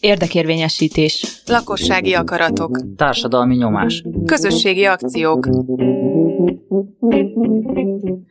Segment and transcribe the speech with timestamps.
[0.00, 1.42] Érdekérvényesítés.
[1.46, 2.80] Lakossági akaratok.
[2.96, 4.02] Társadalmi nyomás.
[4.24, 5.48] Közösségi akciók.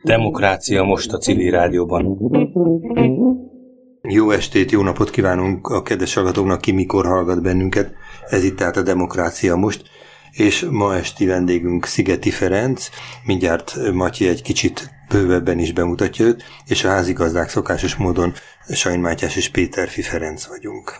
[0.02, 2.18] Demokrácia most a civil rádióban.
[4.02, 7.92] Jó estét, jó napot kívánunk a kedves hallgatóknak, ki mikor hallgat bennünket.
[8.28, 9.82] Ez itt tehát a Demokrácia most,
[10.30, 12.88] és ma esti vendégünk Szigeti Ferenc,
[13.24, 18.32] mindjárt Matyi egy kicsit bővebben is bemutatja őt, és a házigazdák szokásos módon
[18.68, 20.92] Sajn Mátyás és Péter Fi Ferenc vagyunk.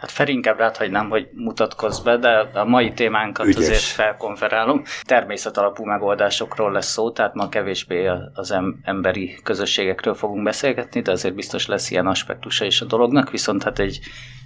[0.00, 3.58] Hát fel inkább rátagynám, hogy mutatkozz be, de a mai témánkat Ügyes.
[3.58, 4.82] azért felkonferálom.
[5.02, 11.66] Természetalapú megoldásokról lesz szó, tehát ma kevésbé az emberi közösségekről fogunk beszélgetni, de azért biztos
[11.66, 14.00] lesz ilyen aspektusa is a dolognak, viszont hát egy,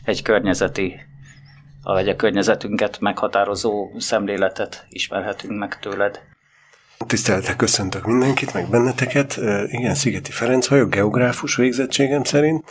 [0.04, 1.00] egy környezeti
[1.82, 6.20] vagy a környezetünket meghatározó szemléletet ismerhetünk meg tőled.
[7.06, 9.40] Tiszteletek, köszöntök mindenkit, meg benneteket.
[9.66, 12.70] Igen, Szigeti Ferenc vagyok, geográfus végzettségem szerint.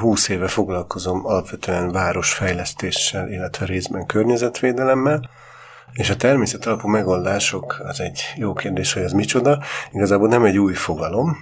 [0.00, 5.30] 20 éve foglalkozom alapvetően városfejlesztéssel, illetve részben környezetvédelemmel,
[5.96, 9.62] és a természet alapú megoldások az egy jó kérdés, hogy az micsoda.
[9.92, 11.36] Igazából nem egy új fogalom,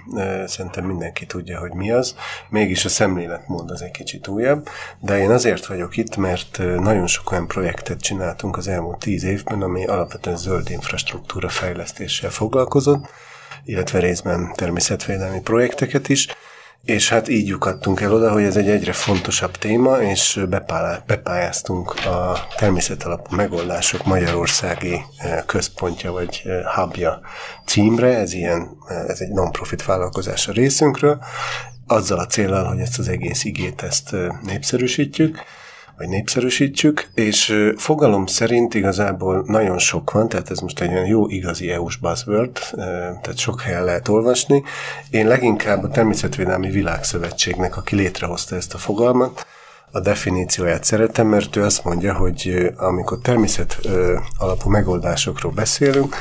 [0.45, 2.15] szerintem mindenki tudja, hogy mi az.
[2.49, 4.67] Mégis a szemléletmód az egy kicsit újabb,
[4.99, 9.61] de én azért vagyok itt, mert nagyon sok olyan projektet csináltunk az elmúlt tíz évben,
[9.61, 13.05] ami alapvetően zöld infrastruktúra fejlesztéssel foglalkozott,
[13.65, 16.27] illetve részben természetvédelmi projekteket is,
[16.85, 20.45] és hát így lyukadtunk el oda, hogy ez egy egyre fontosabb téma, és
[21.05, 27.21] bepályáztunk a természetalapú megoldások Magyarországi eh, központja vagy eh, hubja
[27.65, 31.23] címre, ez, ilyen, eh, ez egy non-profit vállalkozás a részünkről,
[31.87, 35.39] azzal a célral, hogy ezt az egész igét ezt népszerűsítjük
[35.97, 41.27] vagy népszerűsítsük, és fogalom szerint igazából nagyon sok van, tehát ez most egy olyan jó
[41.27, 42.59] igazi EU-s buzzword,
[43.21, 44.63] tehát sok helyen lehet olvasni.
[45.09, 49.45] Én leginkább a Természetvédelmi Világszövetségnek, aki létrehozta ezt a fogalmat,
[49.91, 53.79] a definícióját szeretem, mert ő azt mondja, hogy amikor természet
[54.37, 56.15] alapú megoldásokról beszélünk,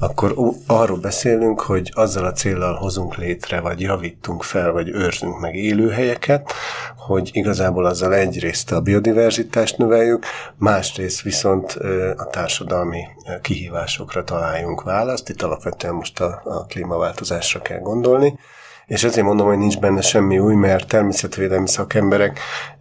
[0.00, 0.34] akkor
[0.66, 6.52] arról beszélünk, hogy azzal a célral hozunk létre, vagy javítunk fel, vagy őrzünk meg élőhelyeket,
[6.96, 10.24] hogy igazából azzal egyrészt a biodiverzitást növeljük,
[10.56, 11.72] másrészt viszont
[12.16, 13.00] a társadalmi
[13.40, 15.28] kihívásokra találjunk választ.
[15.28, 18.38] Itt alapvetően most a, a klímaváltozásra kell gondolni.
[18.86, 22.38] És ezért mondom, hogy nincs benne semmi új, mert természetvédelmi szakemberek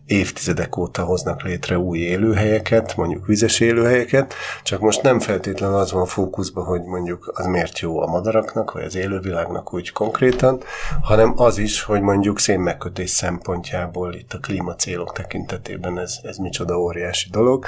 [0.09, 4.33] évtizedek óta hoznak létre új élőhelyeket, mondjuk vizes élőhelyeket,
[4.63, 8.83] csak most nem feltétlenül az van fókuszban, hogy mondjuk az miért jó a madaraknak, vagy
[8.83, 10.61] az élővilágnak úgy konkrétan,
[11.01, 17.29] hanem az is, hogy mondjuk szénmegkötés szempontjából itt a klímacélok tekintetében ez, ez micsoda óriási
[17.29, 17.65] dolog.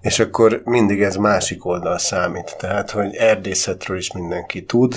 [0.00, 2.56] És akkor mindig ez másik oldal számít.
[2.58, 4.94] Tehát, hogy erdészetről is mindenki tud,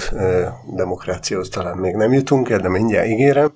[0.76, 3.52] demokráciához talán még nem jutunk el, de mindjárt ígérem,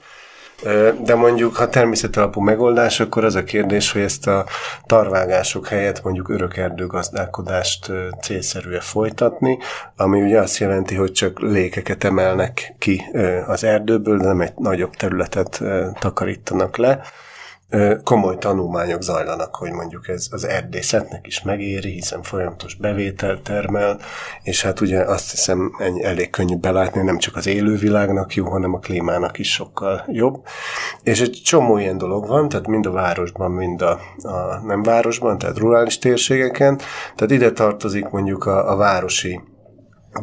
[1.03, 4.45] de mondjuk, ha természetalapú megoldás, akkor az a kérdés, hogy ezt a
[4.85, 9.57] tarvágások helyett mondjuk örökerdőgazdálkodást célszerű-e folytatni,
[9.95, 13.01] ami ugye azt jelenti, hogy csak lékeket emelnek ki
[13.47, 15.61] az erdőből, de nem egy nagyobb területet
[15.99, 17.01] takarítanak le,
[18.03, 23.99] komoly tanulmányok zajlanak, hogy mondjuk ez az erdészetnek is megéri, hiszen folyamatos bevétel termel,
[24.43, 28.73] és hát ugye azt hiszem ennyi, elég könnyű belátni, nem csak az élővilágnak jó, hanem
[28.73, 30.43] a klímának is sokkal jobb.
[31.03, 35.37] És egy csomó ilyen dolog van, tehát mind a városban, mind a, a nem városban,
[35.37, 36.77] tehát rurális térségeken,
[37.15, 39.41] tehát ide tartozik mondjuk a, a városi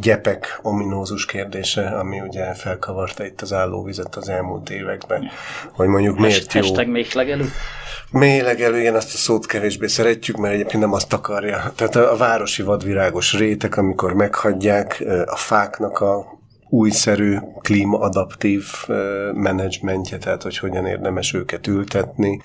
[0.01, 5.31] gyepek ominózus kérdése, ami ugye felkavarta itt az állóvizet az elmúlt években,
[5.73, 6.61] hogy mondjuk miért jó...
[6.61, 7.51] Hashtag méhlegelő?
[8.11, 11.73] Méhlegelő, igen, azt a szót kevésbé szeretjük, mert egyébként nem azt akarja.
[11.77, 18.65] Tehát a, a városi vadvirágos rétek, amikor meghagyják a fáknak a újszerű klímaadaptív
[19.33, 22.41] menedzsmentje, tehát hogy hogyan érdemes őket ültetni,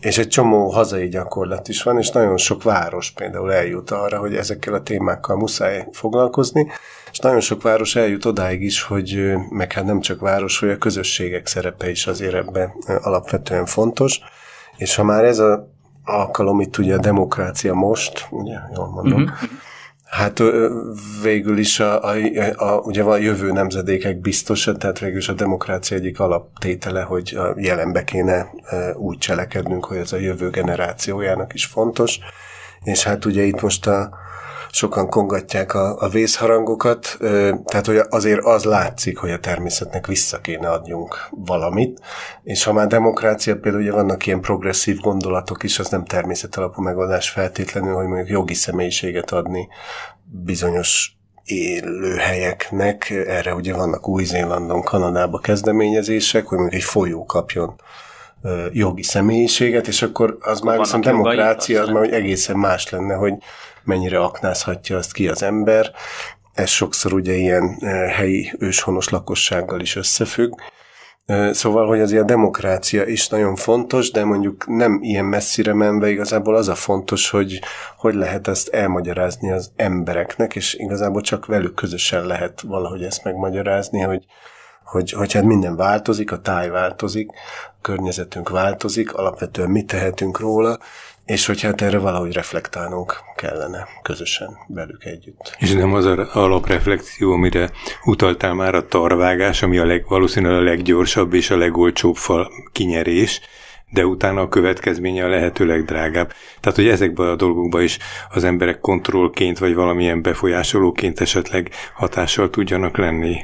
[0.00, 4.34] és egy csomó hazai gyakorlat is van, és nagyon sok város például eljut arra, hogy
[4.36, 6.66] ezekkel a témákkal muszáj foglalkozni,
[7.12, 10.78] és nagyon sok város eljut odáig is, hogy meg hát nem csak város, hogy a
[10.78, 12.72] közösségek szerepe is azért ebben
[13.02, 14.20] alapvetően fontos,
[14.76, 15.68] és ha már ez a
[16.04, 19.48] alkalom itt ugye a demokrácia most, ugye, jól mondom, uh-huh
[20.10, 20.42] Hát
[21.22, 22.16] végül is a, a,
[22.56, 27.54] a, ugye a jövő nemzedékek biztosan, tehát végül is a demokrácia egyik alaptétele, hogy a
[27.56, 28.50] jelenbe kéne
[28.94, 32.18] úgy cselekednünk, hogy ez a jövő generációjának is fontos.
[32.82, 34.10] És hát ugye itt most a,
[34.72, 37.16] sokan kongatják a, a vészharangokat,
[37.64, 42.00] tehát hogy azért az látszik, hogy a természetnek vissza kéne adjunk valamit,
[42.42, 47.30] és ha már demokrácia, például ugye vannak ilyen progresszív gondolatok is, az nem természetalapú megoldás
[47.30, 49.68] feltétlenül, hogy mondjuk jogi személyiséget adni
[50.24, 51.14] bizonyos
[51.44, 57.74] élőhelyeknek, erre ugye vannak Új-Zélandon, Kanadában kezdeményezések, hogy mondjuk egy folyó kapjon
[58.72, 63.34] jogi személyiséget, és akkor az már viszont demokrácia, az már hogy egészen más lenne, hogy
[63.84, 65.90] mennyire aknázhatja azt ki az ember.
[66.54, 67.78] Ez sokszor ugye ilyen
[68.08, 70.52] helyi őshonos lakossággal is összefügg.
[71.50, 76.56] Szóval, hogy az a demokrácia is nagyon fontos, de mondjuk nem ilyen messzire menve igazából
[76.56, 77.60] az a fontos, hogy
[77.96, 84.00] hogy lehet ezt elmagyarázni az embereknek, és igazából csak velük közösen lehet valahogy ezt megmagyarázni,
[84.00, 84.24] hogy,
[84.84, 87.28] hogy, hogy hát minden változik, a táj változik,
[87.66, 90.78] a környezetünk változik, alapvetően mit tehetünk róla,
[91.30, 95.56] és hogy hát erre valahogy reflektálnunk kellene közösen velük együtt.
[95.58, 97.70] És nem az a alapreflexió, amire
[98.04, 103.40] utaltál már a tarvágás, ami a leg, valószínűleg a leggyorsabb és a legolcsóbb fal kinyerés,
[103.90, 106.32] de utána a következménye a lehető legdrágább.
[106.60, 107.98] Tehát, hogy ezekben a dolgokban is
[108.30, 113.36] az emberek kontrollként vagy valamilyen befolyásolóként esetleg hatással tudjanak lenni.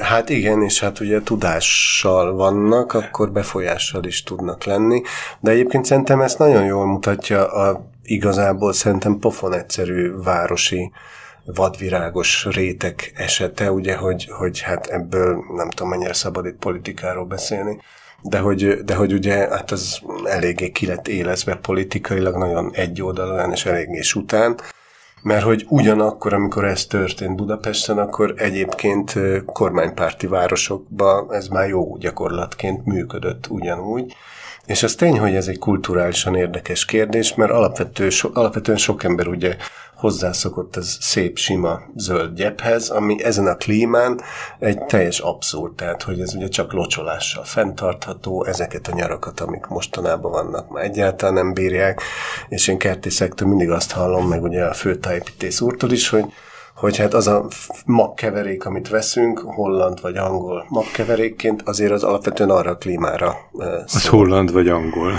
[0.00, 5.02] Hát igen, és hát ugye tudással vannak, akkor befolyással is tudnak lenni,
[5.40, 10.92] de egyébként szerintem ezt nagyon jól mutatja a igazából szerintem pofon egyszerű városi
[11.44, 17.80] vadvirágos rétek esete, ugye, hogy, hogy hát ebből nem tudom mennyire szabad itt politikáról beszélni,
[18.22, 23.66] de hogy, de hogy ugye hát az eléggé ki lett élezve politikailag, nagyon egyoldalúan és
[23.66, 24.56] eléggé után,
[25.22, 32.84] mert hogy ugyanakkor, amikor ez történt Budapesten, akkor egyébként kormánypárti városokban ez már jó gyakorlatként
[32.84, 34.14] működött ugyanúgy.
[34.68, 39.26] És az tény, hogy ez egy kulturálisan érdekes kérdés, mert alapvető, so, alapvetően sok ember
[39.26, 39.56] ugye
[39.94, 44.20] hozzászokott ez szép, sima zöld gyephez, ami ezen a klímán
[44.58, 50.30] egy teljes abszurd, tehát hogy ez ugye csak locsolással fenntartható, ezeket a nyarakat, amik mostanában
[50.30, 52.02] vannak, már egyáltalán nem bírják,
[52.48, 56.24] és én kertészektől mindig azt hallom, meg ugye a főtájépítész úrtól is, hogy
[56.78, 57.46] hogy hát az a
[57.84, 63.84] magkeverék, amit veszünk, holland vagy angol magkeverékként, azért az alapvetően arra a klímára szól.
[63.84, 65.12] Az holland vagy angol.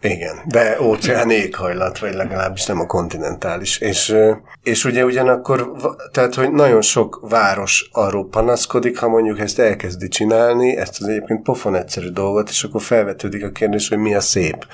[0.00, 3.78] Igen, de óceán éghajlat, vagy legalábbis nem a kontinentális.
[3.78, 4.16] És,
[4.62, 5.72] és ugye ugyanakkor,
[6.12, 11.42] tehát, hogy nagyon sok város arról panaszkodik, ha mondjuk ezt elkezdi csinálni, ezt az egyébként
[11.42, 14.66] pofon egyszerű dolgot, és akkor felvetődik a kérdés, hogy mi a szép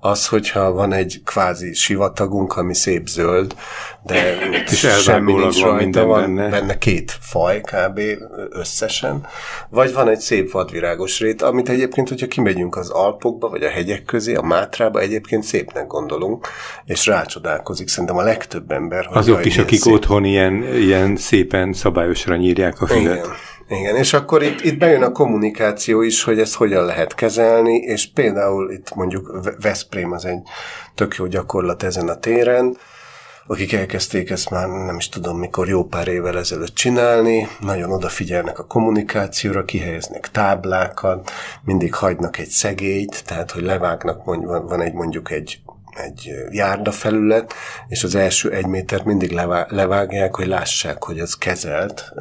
[0.00, 3.54] az, hogyha van egy kvázi sivatagunk, ami szép zöld,
[4.02, 4.38] de
[4.70, 6.48] és semmi nincs van rajta, van benne.
[6.48, 8.00] benne két faj kb.
[8.50, 9.26] összesen,
[9.70, 14.04] vagy van egy szép vadvirágos rét, amit egyébként, hogyha kimegyünk az Alpokba, vagy a hegyek
[14.04, 16.48] közé, a Mátrába, egyébként szépnek gondolunk,
[16.84, 19.08] és rácsodálkozik szerintem a legtöbb ember.
[19.12, 19.92] Azok is, akik szép.
[19.92, 23.16] otthon ilyen, ilyen szépen szabályosra nyírják a füvet.
[23.16, 23.26] Igen.
[23.68, 28.10] Igen, és akkor itt, itt bejön a kommunikáció is, hogy ezt hogyan lehet kezelni, és
[28.12, 30.42] például itt mondjuk Veszprém az egy
[30.94, 32.76] tök jó gyakorlat ezen a téren,
[33.46, 38.58] akik elkezdték ezt már nem is tudom mikor, jó pár évvel ezelőtt csinálni, nagyon odafigyelnek
[38.58, 41.30] a kommunikációra, kihelyeznek táblákat,
[41.64, 45.60] mindig hagynak egy szegélyt, tehát hogy levágnak, mondjuk, van egy mondjuk egy
[46.04, 47.54] egy járdafelület,
[47.88, 49.32] és az első egy métert mindig
[49.68, 52.12] levágják, hogy lássák, hogy ez kezelt,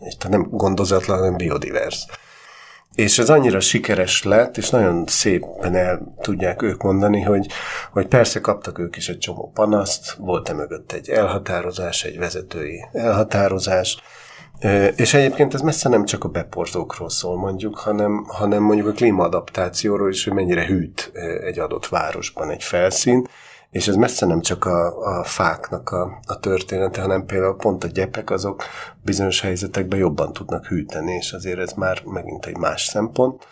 [0.00, 2.06] és nem gondozatlan, hanem biodivers.
[2.94, 7.46] És ez annyira sikeres lett, és nagyon szépen el tudják ők mondani, hogy,
[7.92, 14.02] hogy persze kaptak ők is egy csomó panaszt, volt-e mögött egy elhatározás, egy vezetői elhatározás,
[14.96, 20.10] és egyébként ez messze nem csak a beporzókról szól mondjuk, hanem, hanem mondjuk a klímaadaptációról
[20.10, 21.12] is, hogy mennyire hűt
[21.44, 23.26] egy adott városban egy felszín,
[23.70, 27.88] és ez messze nem csak a, a fáknak a, a története, hanem például pont a
[27.88, 28.62] gyepek azok
[29.02, 33.46] bizonyos helyzetekben jobban tudnak hűteni, és azért ez már megint egy más szempont.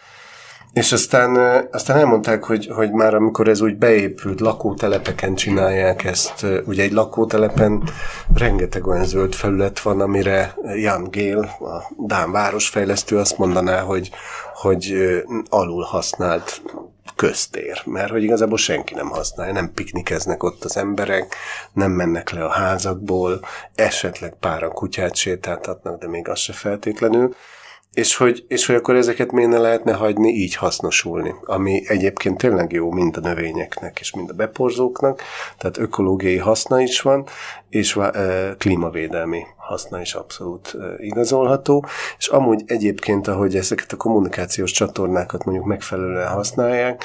[0.72, 1.36] És aztán,
[1.72, 7.82] aztán elmondták, hogy, hogy már amikor ez úgy beépült, lakótelepeken csinálják ezt, ugye egy lakótelepen
[8.34, 14.10] rengeteg olyan zöld felület van, amire Jan Gél, a Dán városfejlesztő azt mondaná, hogy,
[14.54, 14.96] hogy
[15.48, 16.62] alul használt
[17.16, 21.34] köztér, mert hogy igazából senki nem használja, nem piknikeznek ott az emberek,
[21.72, 23.40] nem mennek le a házakból,
[23.74, 27.34] esetleg páran kutyát sétáltatnak, de még az se feltétlenül,
[27.98, 32.72] és hogy, és hogy akkor ezeket miért ne lehetne hagyni így hasznosulni, ami egyébként tényleg
[32.72, 35.22] jó mind a növényeknek és mind a beporzóknak,
[35.58, 37.26] tehát ökológiai haszna is van,
[37.68, 41.86] és e, klímavédelmi haszna is abszolút e, igazolható,
[42.18, 47.04] és amúgy egyébként, ahogy ezeket a kommunikációs csatornákat mondjuk megfelelően használják,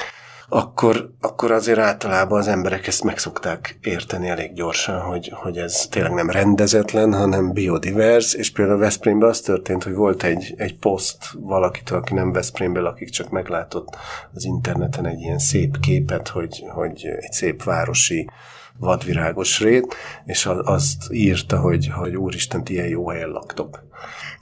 [0.56, 5.88] akkor, akkor azért általában az emberek ezt meg szokták érteni elég gyorsan, hogy, hogy ez
[5.90, 11.26] tényleg nem rendezetlen, hanem biodivers, és például Veszprémben az történt, hogy volt egy, egy poszt
[11.40, 13.98] valakitől, aki nem Veszprémben lakik, csak meglátott
[14.34, 18.30] az interneten egy ilyen szép képet, hogy, hogy egy szép városi
[18.78, 19.96] vadvirágos rét,
[20.26, 23.84] és azt írta, hogy, hogy úristen, ilyen jó helyen laktok.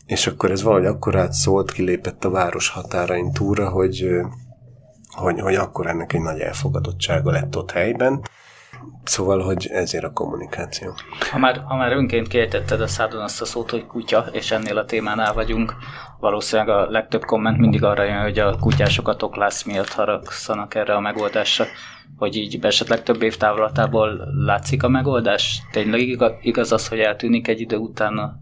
[0.05, 4.21] És akkor ez valahogy akkor átszólt, kilépett a város határain túra, hogy
[5.11, 8.21] hogy, hogy akkor ennek egy nagy elfogadottsága lett ott helyben.
[9.03, 10.93] Szóval, hogy ezért a kommunikáció.
[11.31, 14.77] Ha már, ha már önként kiejtetted a szádon azt a szót, hogy kutya, és ennél
[14.77, 15.75] a témánál vagyunk,
[16.19, 20.93] valószínűleg a legtöbb komment mindig arra jön, hogy a kutyások a toklász miatt haragszanak erre
[20.93, 21.65] a megoldásra,
[22.17, 25.61] hogy így esetleg több év távlatából látszik a megoldás?
[25.71, 26.01] Tényleg
[26.41, 28.41] igaz az, hogy eltűnik egy idő után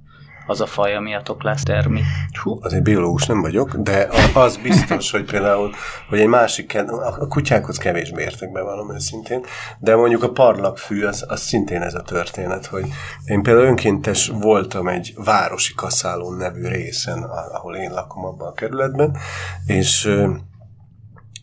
[0.50, 2.02] az a faj, ami a toklász termi.
[2.44, 5.72] Hú, azért biológus nem vagyok, de az biztos, hogy például,
[6.10, 6.78] hogy egy másik,
[7.20, 9.46] a kutyákhoz kevésbé értek be valami őszintén,
[9.80, 12.86] de mondjuk a parlagfű, az, az szintén ez a történet, hogy
[13.26, 19.18] én például önkéntes voltam egy városi kaszálón nevű részen, ahol én lakom abban a kerületben,
[19.66, 20.10] és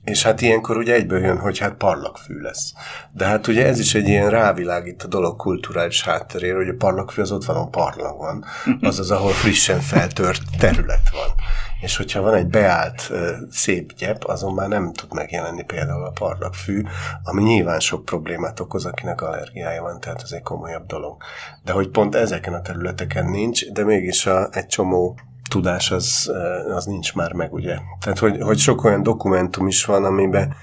[0.07, 2.73] és hát ilyenkor ugye egyből jön, hogy hát parlagfű lesz.
[3.13, 7.23] De hát ugye ez is egy ilyen rávilágít a dolog kulturális hátterére, hogy a parlagfű
[7.23, 8.45] az ott van, a parlag van.
[8.81, 11.35] Az az, ahol frissen feltört terület van.
[11.81, 13.13] És hogyha van egy beállt
[13.51, 16.83] szép gyep, azon már nem tud megjelenni például a parlagfű,
[17.23, 21.17] ami nyilván sok problémát okoz, akinek allergiája van, tehát ez egy komolyabb dolog.
[21.65, 25.19] De hogy pont ezeken a területeken nincs, de mégis a, egy csomó
[25.49, 26.33] tudás az,
[26.75, 27.79] az nincs már meg, ugye.
[28.01, 30.55] Tehát, hogy, hogy sok olyan dokumentum is van, amiben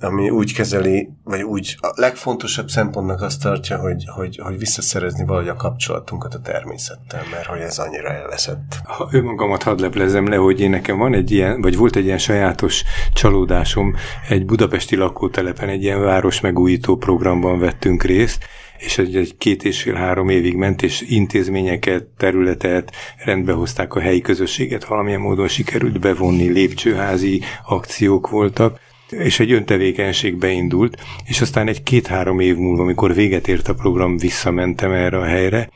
[0.00, 5.48] ami úgy kezeli, vagy úgy a legfontosabb szempontnak azt tartja, hogy, hogy, hogy visszaszerezni valahogy
[5.48, 8.80] a kapcsolatunkat a természettel, mert hogy ez annyira elveszett.
[8.84, 12.18] Ha önmagamat hadd leplezem le, hogy én nekem van egy ilyen, vagy volt egy ilyen
[12.18, 13.94] sajátos csalódásom,
[14.28, 18.44] egy budapesti lakótelepen egy ilyen város megújító programban vettünk részt,
[18.78, 22.92] és egy, egy két és fél-három évig ment, és intézményeket, területet
[23.24, 31.02] rendbehozták a helyi közösséget, valamilyen módon sikerült bevonni, lépcsőházi akciók voltak, és egy öntevékenység beindult,
[31.24, 35.68] és aztán egy két-három év múlva, amikor véget ért a program, visszamentem erre a helyre,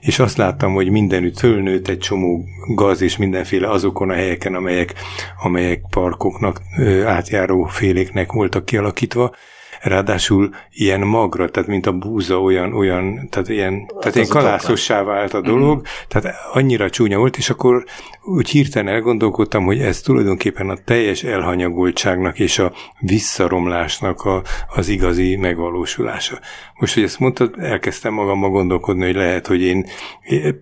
[0.00, 4.94] és azt láttam, hogy mindenütt fölnőtt egy csomó gaz és mindenféle azokon a helyeken, amelyek,
[5.42, 6.60] amelyek parkoknak,
[7.04, 9.34] átjáró féléknek voltak kialakítva,
[9.80, 15.02] ráadásul ilyen magra, tehát mint a búza olyan, olyan tehát ilyen, hát tehát ilyen kalászossá
[15.02, 15.82] vált a dolog, mm.
[16.08, 17.84] tehát annyira csúnya volt, és akkor
[18.22, 25.36] úgy hirtelen elgondolkodtam, hogy ez tulajdonképpen a teljes elhanyagoltságnak és a visszaromlásnak a, az igazi
[25.36, 26.38] megvalósulása.
[26.80, 29.86] Most, hogy ezt mondtad, elkezdtem magammal gondolkodni, hogy lehet, hogy én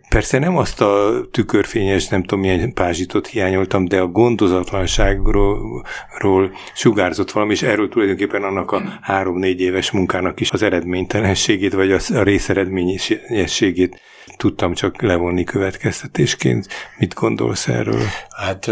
[0.08, 5.84] persze nem azt a tükörfényes, nem tudom milyen pázsitot hiányoltam, de a gondozatlanságról
[6.18, 11.92] ról sugárzott valami, és erről tulajdonképpen annak a három-négy éves munkának is az eredménytelenségét, vagy
[11.92, 14.00] a részeredményességét
[14.36, 16.66] tudtam csak levonni következtetésként.
[16.98, 18.02] Mit gondolsz erről?
[18.30, 18.66] Hát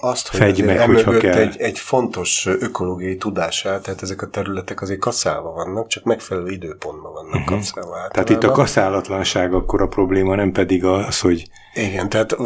[0.00, 1.38] azt, hogy Fegy meg, hogyha kell.
[1.38, 7.12] Egy, egy fontos ökológiai tudását, tehát ezek a területek azért kaszálva vannak, csak megfelelő időpontban
[7.12, 7.58] vannak uh-huh.
[7.58, 8.08] kaszálva.
[8.08, 12.36] Tehát itt a kaszálatlanság akkor a probléma, nem pedig az, hogy igen, tehát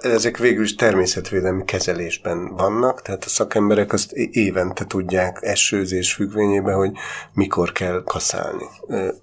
[0.00, 6.92] ezek végül is természetvédelmi kezelésben vannak, tehát a szakemberek azt évente tudják esőzés függvényében, hogy
[7.32, 8.64] mikor kell kaszálni.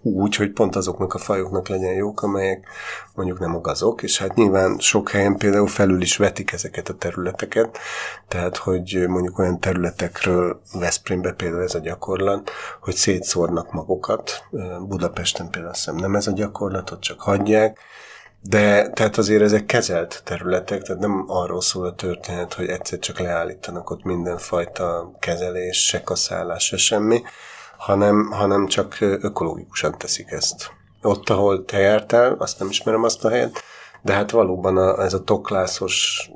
[0.02, 2.68] Úgy, hogy pont azoknak a fajoknak legyen jók, amelyek
[3.16, 6.96] mondjuk nem a gazok, és hát nyilván sok helyen például felül is vetik ezeket a
[6.96, 7.78] területeket,
[8.28, 14.44] tehát hogy mondjuk olyan területekről Veszprémbe például ez a gyakorlat, hogy szétszórnak magukat,
[14.88, 17.80] Budapesten például azt nem ez a gyakorlatot, csak hagyják,
[18.50, 23.20] de tehát azért ezek kezelt területek, tehát nem arról szól a történet, hogy egyszer csak
[23.20, 27.22] leállítanak ott mindenfajta kezelés, se kaszálás, se semmi,
[27.78, 30.72] hanem, hanem csak ökológikusan teszik ezt.
[31.02, 33.64] Ott, ahol te jártál, azt nem ismerem azt a helyet,
[34.04, 36.30] de hát valóban a, ez a toklászos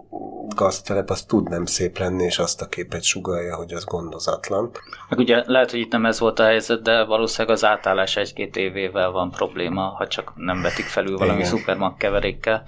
[0.56, 4.72] gaztelep, az tud nem szép lenni, és azt a képet sugalja, hogy az gondozatlan.
[5.10, 8.56] Meg ugye lehet, hogy itt nem ez volt a helyzet, de valószínűleg az átállás egy-két
[8.56, 11.50] évével van probléma, ha csak nem vetik felül valami Igen.
[11.50, 12.64] szupermag keverékkel.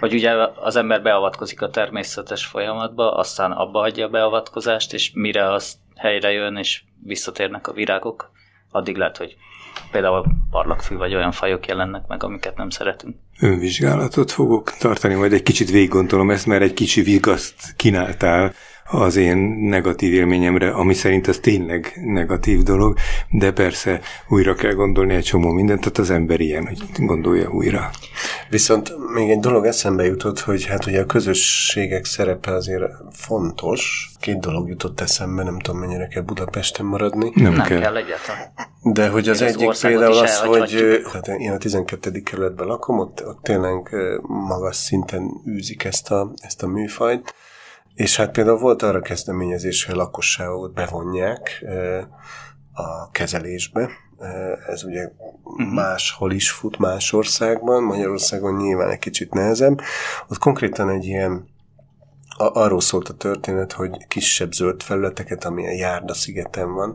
[0.00, 5.52] Vagy ugye az ember beavatkozik a természetes folyamatba, aztán abba hagyja a beavatkozást, és mire
[5.52, 8.30] az helyre jön, és visszatérnek a virágok,
[8.70, 9.36] addig lehet, hogy
[9.90, 13.16] például parlagfű vagy olyan fajok jelennek meg, amiket nem szeretünk.
[13.40, 18.54] Önvizsgálatot fogok tartani, majd egy kicsit végig gondolom ezt, mert egy kicsi vigaszt kínáltál
[18.90, 22.98] az én negatív élményemre, ami szerint ez tényleg negatív dolog,
[23.30, 27.90] de persze újra kell gondolni egy csomó mindent, tehát az ember ilyen, hogy gondolja újra.
[28.48, 32.82] Viszont még egy dolog eszembe jutott, hogy hát ugye a közösségek szerepe azért
[33.12, 34.10] fontos.
[34.20, 37.32] Két dolog jutott eszembe, nem tudom mennyire kell Budapesten maradni.
[37.34, 37.80] Nem, nem kell.
[37.80, 38.52] kell egyáltalán.
[38.82, 42.10] De hogy az, az egyik például az, hogy hát én a 12.
[42.20, 47.34] kerületben lakom, ott, ott tényleg magas szinten űzik ezt a, ezt a műfajt,
[48.00, 51.64] és hát például volt arra kezdeményezés, hogy a lakosságot bevonják
[52.72, 53.90] a kezelésbe.
[54.66, 55.10] Ez ugye
[55.42, 55.72] uh-huh.
[55.72, 59.80] máshol is fut, más országban, Magyarországon nyilván egy kicsit nehezebb.
[60.28, 61.48] Ott konkrétan egy ilyen
[62.36, 66.94] arról szólt a történet, hogy kisebb zöld felületeket, amilyen Járda szigeten van,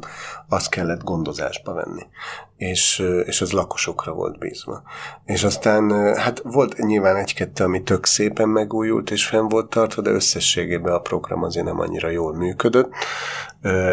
[0.49, 2.03] azt kellett gondozásba venni.
[2.57, 4.83] És, és az lakosokra volt bízva.
[5.25, 10.09] És aztán hát volt nyilván egy-kettő, ami tök szépen megújult és fenn volt tartva, de
[10.09, 12.93] összességében a program azért nem annyira jól működött,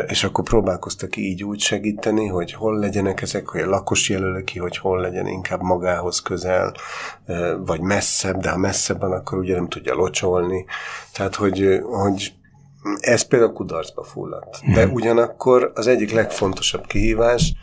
[0.07, 4.59] és akkor próbálkoztak így úgy segíteni, hogy hol legyenek ezek, hogy a lakos jelöle ki,
[4.59, 6.75] hogy hol legyen inkább magához közel,
[7.65, 10.65] vagy messzebb, de ha messzebb van, akkor ugye nem tudja locsolni.
[11.13, 12.33] Tehát, hogy, hogy
[13.01, 14.61] ez például kudarcba fulladt.
[14.75, 14.95] De mhm.
[14.95, 17.55] ugyanakkor az egyik legfontosabb kihívás,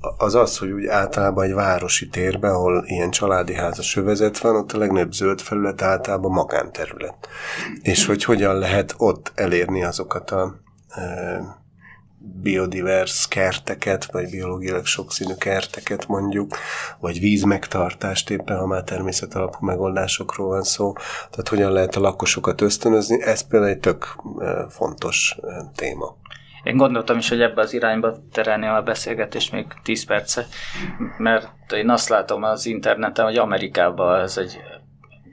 [0.00, 4.72] az az, hogy úgy általában egy városi térben, ahol ilyen családi házas övezet van, ott
[4.72, 7.28] a legnagyobb zöld felület általában magánterület.
[7.82, 10.60] És hogy hogyan lehet ott elérni azokat a
[12.18, 16.56] biodivers kerteket, vagy biológiailag sokszínű kerteket mondjuk,
[17.00, 20.92] vagy vízmegtartást éppen, ha már természetalapú megoldásokról van szó.
[21.30, 24.16] Tehát hogyan lehet a lakosokat ösztönözni, ez például egy tök
[24.68, 25.38] fontos
[25.74, 26.16] téma.
[26.62, 30.46] Én gondoltam is, hogy ebbe az irányba terelni a beszélgetést még 10 perce,
[31.18, 34.60] mert én azt látom az interneten, hogy Amerikában ez egy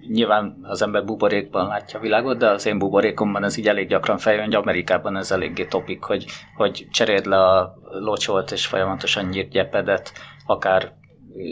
[0.07, 4.17] nyilván az ember buborékban látja a világot, de az én buborékomban ez így elég gyakran
[4.17, 9.49] feljön, hogy Amerikában ez eléggé topik, hogy, hogy cseréld le a locsolt és folyamatosan nyírt
[9.49, 10.11] gyepedet,
[10.45, 10.93] akár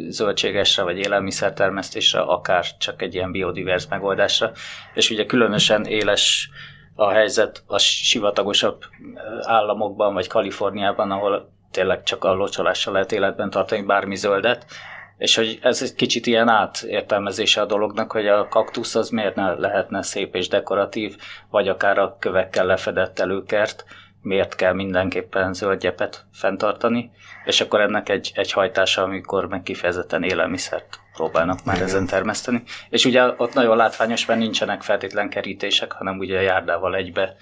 [0.10, 4.51] zöldségesre vagy élelmiszertermesztésre, akár csak egy ilyen biodivers megoldásra.
[4.94, 6.50] És ugye különösen éles
[6.95, 8.83] a helyzet a sivatagosabb
[9.41, 14.65] államokban, vagy Kaliforniában, ahol tényleg csak a locsolással lehet életben tartani bármi zöldet,
[15.17, 19.53] és hogy ez egy kicsit ilyen átértelmezése a dolognak, hogy a kaktusz az miért ne
[19.53, 21.17] lehetne szép és dekoratív,
[21.50, 23.85] vagy akár a kövekkel lefedett előkert,
[24.21, 27.12] miért kell mindenképpen zöldgyepet fenntartani,
[27.45, 31.88] és akkor ennek egy, egy hajtása, amikor meg kifejezetten élelmiszert próbálnak már Igen.
[31.88, 32.63] ezen termeszteni.
[32.89, 37.36] És ugye ott nagyon látványos, mert nincsenek feltétlen kerítések, hanem ugye a járdával egybe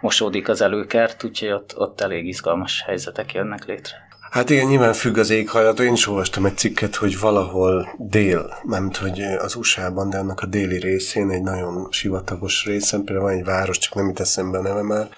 [0.00, 4.06] mosódik az előkert, úgyhogy ott, ott elég izgalmas helyzetek jönnek létre.
[4.30, 5.80] Hát igen, nyilván függ az éghajlat.
[5.80, 10.46] Én is olvastam egy cikket, hogy valahol dél, mert hogy az USA-ban, de annak a
[10.46, 14.62] déli részén, egy nagyon sivatagos részen, például van egy város, csak nem itt eszembe a
[14.62, 15.08] neve már,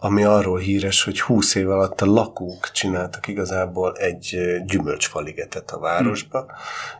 [0.00, 6.40] ami arról híres, hogy 20 év alatt a lakók csináltak igazából egy gyümölcsfaligetet a városba,
[6.40, 6.50] hmm.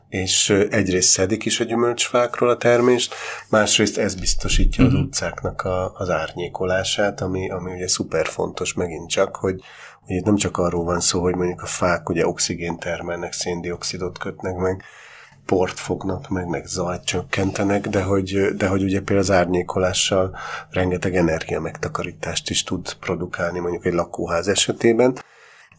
[0.08, 3.14] és egyrészt szedik is a gyümölcsfákról a termést,
[3.48, 4.94] másrészt ez biztosítja hmm.
[4.94, 9.60] az utcáknak a, az árnyékolását, ami, ami ugye szuper fontos megint csak, hogy
[10.06, 14.56] itt nem csak arról van szó, hogy mondjuk a fák ugye oxigént termelnek, széndiokszidot kötnek
[14.56, 14.84] meg,
[15.48, 20.36] port fognak meg, meg zajt csökkentenek, de hogy, de hogy ugye például az árnyékolással
[20.70, 25.18] rengeteg energia megtakarítást is tud produkálni mondjuk egy lakóház esetében.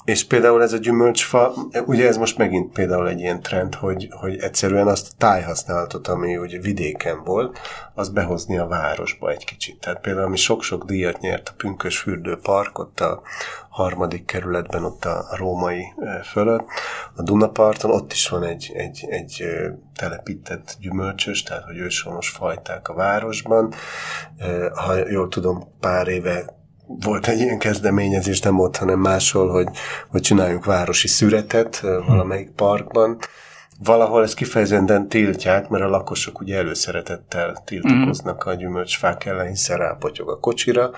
[0.10, 1.54] És például ez a gyümölcsfa,
[1.86, 6.38] ugye ez most megint például egy ilyen trend, hogy, hogy egyszerűen azt a tájhasználatot, ami
[6.38, 7.60] ugye vidéken volt,
[7.94, 9.80] az behozni a városba egy kicsit.
[9.80, 13.22] Tehát például, ami sok-sok díjat nyert a Pünkös fürdőpark, ott a
[13.70, 15.84] harmadik kerületben, ott a római
[16.24, 16.68] fölött,
[17.16, 19.44] a Dunaparton, ott is van egy, egy, egy
[19.96, 23.74] telepített gyümölcsös, tehát hogy őshonos fajták a városban.
[24.74, 26.58] Ha jól tudom, pár éve
[26.98, 29.68] volt egy ilyen kezdeményezés, nem ott, hanem máshol, hogy,
[30.10, 33.18] hogy csináljunk városi szüretet valamelyik parkban,
[33.84, 40.30] valahol ezt kifejezetten tiltják, mert a lakosok ugye előszeretettel tiltakoznak a gyümölcsfák ellen, hiszen rápotyog
[40.30, 40.92] a kocsira,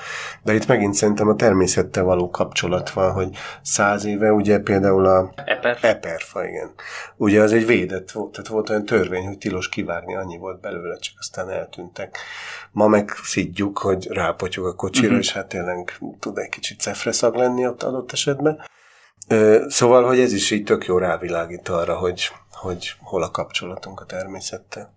[0.44, 3.30] de itt megint szerintem a természettel való kapcsolat van, hogy
[3.62, 5.78] száz éve ugye például a Eper.
[5.82, 6.72] eperfa, igen.
[7.18, 10.98] Ugye az egy védett volt, tehát volt olyan törvény, hogy tilos kivágni, annyi volt belőle,
[10.98, 12.18] csak aztán eltűntek.
[12.72, 15.22] Ma meg szidjuk, hogy rápotyog a kocsira, uh-huh.
[15.22, 18.62] és hát tényleg tud egy kicsit cefreszag lenni ott adott esetben.
[19.68, 22.32] Szóval, hogy ez is így tök jó rávilágít arra, hogy
[22.62, 24.94] hogy hol a kapcsolatunk a természettel.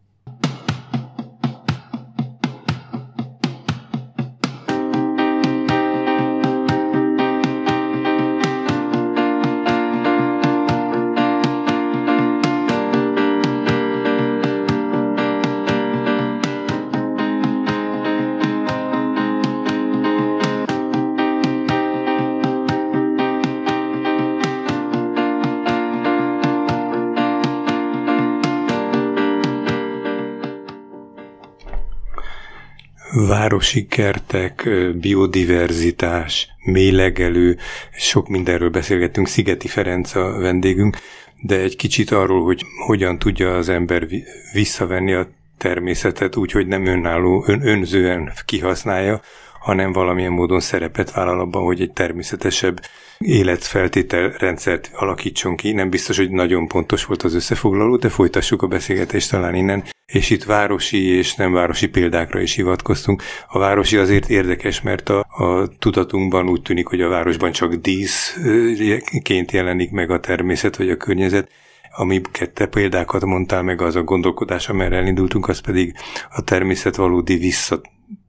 [33.35, 34.69] Városi kertek,
[35.01, 37.59] biodiverzitás, mélegelő,
[37.93, 40.97] sok mindenről beszélgettünk, Szigeti Ferenc a vendégünk,
[41.41, 44.07] de egy kicsit arról, hogy hogyan tudja az ember
[44.53, 49.21] visszavenni a természetet úgy, hogy nem önálló, ön, önzően kihasználja,
[49.65, 52.81] hanem valamilyen módon szerepet vállal abban, hogy egy természetesebb
[53.19, 55.73] életfeltételrendszert alakítson ki.
[55.73, 59.85] Nem biztos, hogy nagyon pontos volt az összefoglaló, de folytassuk a beszélgetést talán innen.
[60.07, 63.23] És itt városi és nem városi példákra is hivatkoztunk.
[63.49, 69.53] A városi azért érdekes, mert a, a tudatunkban úgy tűnik, hogy a városban csak díszként
[69.53, 71.51] jelenik meg a természet vagy a környezet,
[71.97, 75.95] amiket te példákat mondtál meg, az a gondolkodás, amerre elindultunk, az pedig
[76.31, 77.81] a természet valódi vissza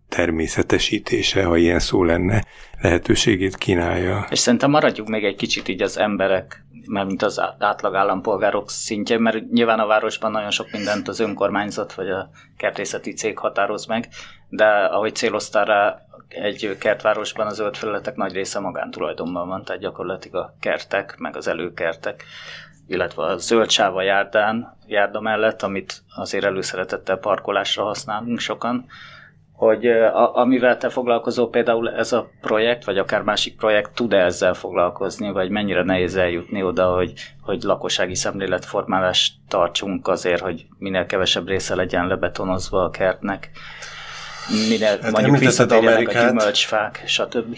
[0.09, 2.43] természetesítése, ha ilyen szó lenne,
[2.81, 4.25] lehetőségét kínálja.
[4.29, 9.19] És szerintem maradjunk még egy kicsit így az emberek, mert mint az átlag állampolgárok szintje,
[9.19, 14.07] mert nyilván a városban nagyon sok mindent az önkormányzat vagy a kertészeti cég határoz meg,
[14.49, 20.43] de ahogy céloztál rá, egy kertvárosban a zöld felületek nagy része magántulajdonban van, tehát gyakorlatilag
[20.43, 22.23] a kertek, meg az előkertek
[22.87, 28.85] illetve a zöld sáva járdán, járda mellett, amit azért előszeretettel parkolásra használunk sokan,
[29.55, 34.53] hogy a, amivel te foglalkozol, például ez a projekt, vagy akár másik projekt tud-e ezzel
[34.53, 41.47] foglalkozni, vagy mennyire nehéz eljutni oda, hogy, hogy lakossági szemléletformálást tartsunk azért, hogy minél kevesebb
[41.47, 43.49] része legyen lebetonozva a kertnek,
[44.69, 47.57] minél hát mondjuk visszatérjenek a gyümölcsfák, stb.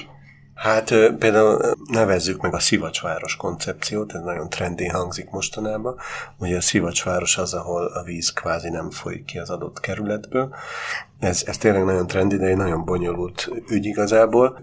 [0.58, 0.90] Hát
[1.20, 5.98] például nevezzük meg a szivacsváros koncepciót, ez nagyon trendi hangzik mostanában.
[6.38, 10.56] Ugye a szivacsváros az, ahol a víz kvázi nem folyik ki az adott kerületből.
[11.20, 14.60] Ez, ez tényleg nagyon trendi, de egy nagyon bonyolult ügy igazából.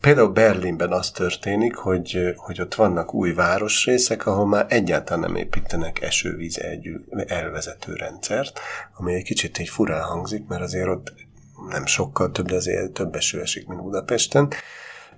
[0.00, 6.02] Például Berlinben az történik, hogy, hogy ott vannak új városrészek, ahol már egyáltalán nem építenek
[6.02, 6.60] esővíz
[7.26, 8.60] elvezető rendszert,
[8.96, 11.12] ami egy kicsit így furán hangzik, mert azért ott
[11.68, 14.48] nem sokkal több, de azért több eső esik, mint Budapesten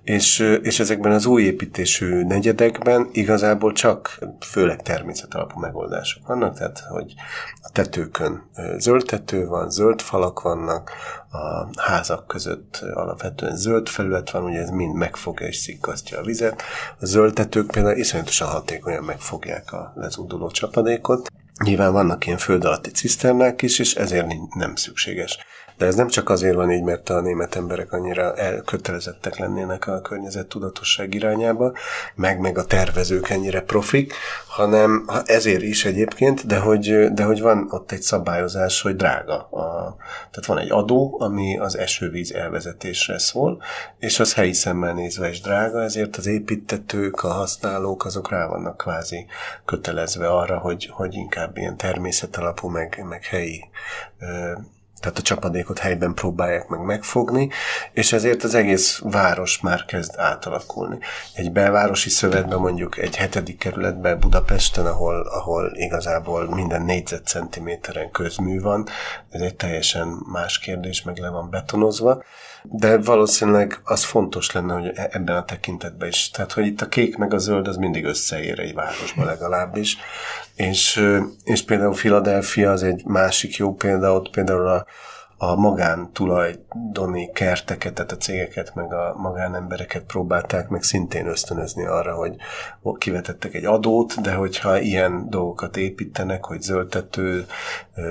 [0.03, 7.13] és, és ezekben az új építésű negyedekben igazából csak főleg természetalapú megoldások vannak, tehát hogy
[7.61, 10.91] a tetőkön zöld tető van, zöld falak vannak,
[11.31, 16.61] a házak között alapvetően zöld felület van, ugye ez mind megfogja és szikkasztja a vizet.
[16.99, 21.27] A zöld tetők például iszonyatosan hatékonyan megfogják a lezúduló csapadékot.
[21.63, 25.37] Nyilván vannak ilyen föld alatti ciszternák is, és ezért nem szükséges
[25.81, 30.01] de ez nem csak azért van így, mert a német emberek annyira elkötelezettek lennének a
[30.01, 31.73] környezettudatosság irányába,
[32.15, 34.13] meg meg a tervezők ennyire profik,
[34.47, 39.37] hanem ezért is egyébként, de hogy, de hogy van ott egy szabályozás, hogy drága.
[39.37, 39.95] A,
[40.31, 43.61] tehát van egy adó, ami az esővíz elvezetésre szól,
[43.99, 48.77] és az helyi szemmel nézve is drága, ezért az építetők, a használók, azok rá vannak
[48.77, 49.25] kvázi
[49.65, 53.69] kötelezve arra, hogy, hogy inkább ilyen természetalapú, meg, meg helyi
[55.01, 57.49] tehát a csapadékot helyben próbálják meg megfogni,
[57.91, 60.97] és ezért az egész város már kezd átalakulni.
[61.33, 68.87] Egy belvárosi szövetben mondjuk egy hetedik kerületben Budapesten, ahol, ahol igazából minden négyzetcentiméteren közmű van,
[69.29, 72.23] ez egy teljesen más kérdés, meg le van betonozva,
[72.63, 76.29] de valószínűleg az fontos lenne, hogy e- ebben a tekintetben is.
[76.29, 79.97] Tehát, hogy itt a kék meg a zöld az mindig összeér egy városban legalábbis.
[80.55, 81.09] És,
[81.43, 84.85] és például Philadelphia az egy másik jó példa, ott például a,
[85.43, 92.35] a magántulajdoni kerteket, tehát a cégeket, meg a magánembereket próbálták meg szintén ösztönözni arra, hogy
[92.97, 97.45] kivetettek egy adót, de hogyha ilyen dolgokat építenek, hogy zöldtető,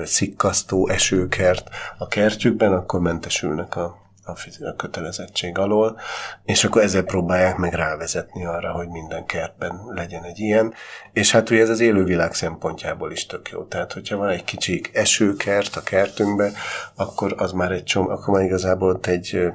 [0.03, 5.99] szikkasztó, esőkert a kertjükben, akkor mentesülnek a a kötelezettség alól,
[6.45, 10.73] és akkor ezzel próbálják meg rávezetni arra, hogy minden kertben legyen egy ilyen.
[11.13, 13.63] És hát ugye ez az élővilág szempontjából is tök jó.
[13.63, 16.51] Tehát, hogyha van egy kicsi esőkert a kertünkbe,
[16.95, 19.51] akkor az már egy csom, akkor már igazából ott egy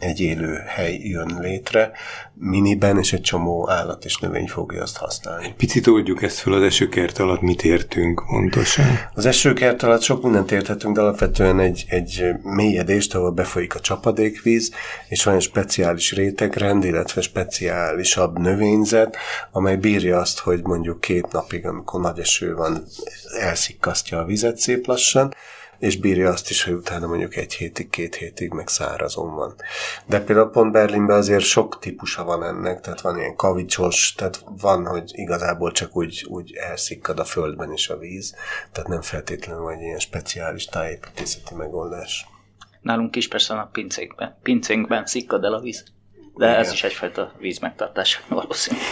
[0.00, 1.92] egy élő hely jön létre,
[2.34, 5.44] miniben, és egy csomó állat és növény fogja azt használni.
[5.44, 8.98] Egy picit oldjuk ezt fel az esőkert alatt, mit értünk pontosan?
[9.14, 14.72] Az esőkert alatt sok mindent érthetünk, de alapvetően egy, egy mélyedést, ahol befolyik a csapadékvíz,
[15.08, 19.16] és van egy speciális rétegrend, illetve speciálisabb növényzet,
[19.50, 22.84] amely bírja azt, hogy mondjuk két napig, amikor nagy eső van,
[23.40, 25.34] elszikkasztja a vizet szép lassan,
[25.80, 29.54] és bírja azt is, hogy utána mondjuk egy hétig, két hétig meg szárazon van.
[30.06, 34.86] De például pont Berlinben azért sok típusa van ennek, tehát van ilyen kavicsos, tehát van,
[34.86, 38.34] hogy igazából csak úgy, úgy elszikkad a földben is a víz,
[38.72, 42.26] tehát nem feltétlenül vagy ilyen speciális tájépítészeti megoldás.
[42.80, 45.84] Nálunk is persze a pincénkben, pincénkben szikkad el a víz.
[46.34, 46.58] De Igen.
[46.58, 48.86] ez is egyfajta vízmegtartás valószínűleg.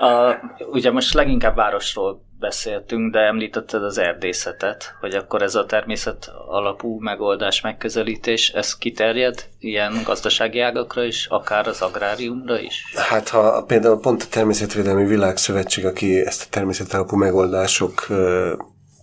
[0.00, 6.30] A, ugye most leginkább városról beszéltünk, de említetted az erdészetet, hogy akkor ez a természet
[6.48, 12.84] alapú megoldás, megközelítés, ez kiterjed ilyen gazdasági ágakra is, akár az agráriumra is?
[12.94, 18.06] Hát ha például pont a Természetvédelmi Világszövetség, aki ezt a természet alapú megoldások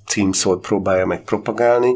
[0.08, 1.96] címszót próbálja meg propagálni,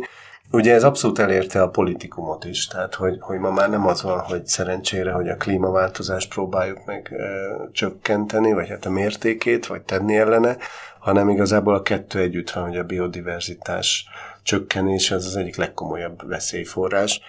[0.51, 4.19] ugye ez abszolút elérte a politikumot is, tehát hogy, hogy ma már nem az van,
[4.19, 7.25] hogy szerencsére, hogy a klímaváltozást próbáljuk meg e,
[7.71, 10.57] csökkenteni, vagy hát a mértékét, vagy tenni ellene,
[10.99, 14.05] hanem igazából a kettő együtt van, hogy a biodiverzitás
[14.43, 17.21] csökkenés az az egyik legkomolyabb veszélyforrás,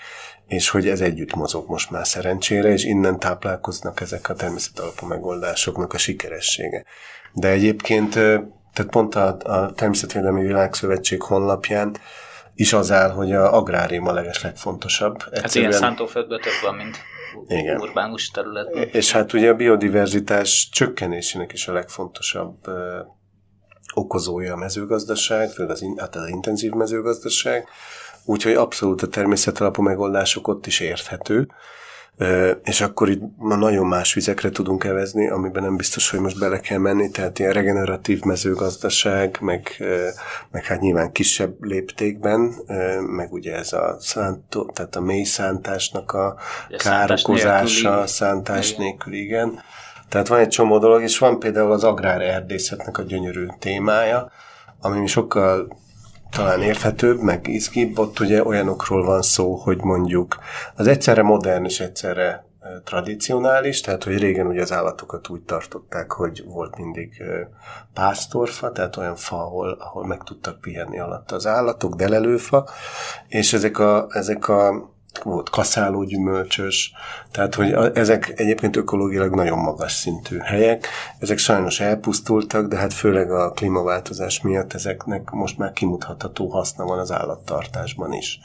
[0.46, 5.92] és hogy ez együtt mozog most már szerencsére, és innen táplálkoznak ezek a természetalapú megoldásoknak
[5.92, 6.84] a sikeressége.
[7.32, 11.96] De egyébként, tehát pont a, a Természetvédelmi Világszövetség honlapján
[12.62, 15.14] is az áll, hogy a agrárium a leges legfontosabb.
[15.14, 15.42] Egyszerűen...
[15.42, 16.96] Hát ilyen szántóföldből több van, mint
[17.46, 17.80] Igen.
[17.80, 18.88] urbánus területben.
[18.92, 22.56] És hát ugye a biodiverzitás csökkenésének is a legfontosabb
[23.94, 27.68] okozója a mezőgazdaság, főleg az, hát az intenzív mezőgazdaság,
[28.24, 31.48] úgyhogy abszolút a természetalapú megoldások ott is érthető,
[32.64, 36.60] és akkor itt ma nagyon más vizekre tudunk evezni, amiben nem biztos, hogy most bele
[36.60, 39.76] kell menni, tehát ilyen regeneratív mezőgazdaság, meg,
[40.50, 42.54] meg hát nyilván kisebb léptékben,
[43.06, 49.60] meg ugye ez a szántó, tehát a mély szántásnak a, a károkozása, szántás nélkül, igen.
[50.08, 54.30] Tehát van egy csomó dolog, és van például az agrárerdészetnek a gyönyörű témája,
[54.80, 55.76] ami sokkal
[56.32, 60.38] talán érthetőbb, meg izgibb, ott ugye olyanokról van szó, hogy mondjuk
[60.76, 62.44] az egyszerre modern és egyszerre
[62.84, 67.22] tradicionális, tehát hogy régen ugye az állatokat úgy tartották, hogy volt mindig
[67.94, 72.68] pásztorfa, tehát olyan fa, ahol, ahol meg tudtak pihenni alatt az állatok, delelőfa,
[73.28, 74.90] és ezek a, ezek a
[75.22, 76.92] volt kaszáló gyümölcsös,
[77.30, 80.86] tehát hogy ezek egyébként ökológilag nagyon magas szintű helyek,
[81.18, 86.98] ezek sajnos elpusztultak, de hát főleg a klímaváltozás miatt ezeknek most már kimutatható haszna van
[86.98, 88.40] az állattartásban is.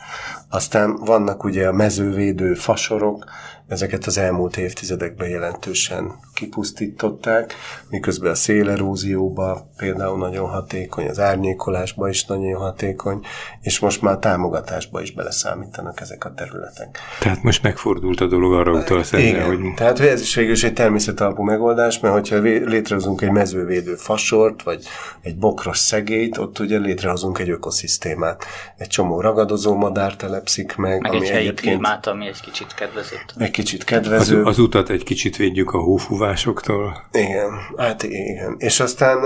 [0.49, 3.25] Aztán vannak ugye a mezővédő fasorok,
[3.67, 7.53] ezeket az elmúlt évtizedekben jelentősen kipusztították,
[7.89, 13.25] miközben a szélerózióba például nagyon hatékony, az árnyékolásba is nagyon hatékony,
[13.61, 16.99] és most már a támogatásba is beleszámítanak ezek a területek.
[17.19, 19.59] Tehát most megfordult a dolog arra utal szemben, hogy...
[19.75, 24.85] Tehát ez is végül is egy természetalapú megoldás, mert hogyha létrehozunk egy mezővédő fasort, vagy
[25.21, 28.45] egy bokros szegélyt, ott ugye létrehozunk egy ökoszisztémát.
[28.77, 31.75] Egy csomó ragadozó madár telepszik meg, meg ami egy helyi egyébként...
[31.79, 33.33] klímát, ami egy kicsit kedvezett.
[33.37, 34.41] Egy kicsit kedvező.
[34.41, 37.07] Az, az utat egy kicsit védjük a hófúvásoktól.
[37.11, 38.55] Igen, hát igen.
[38.57, 39.17] És aztán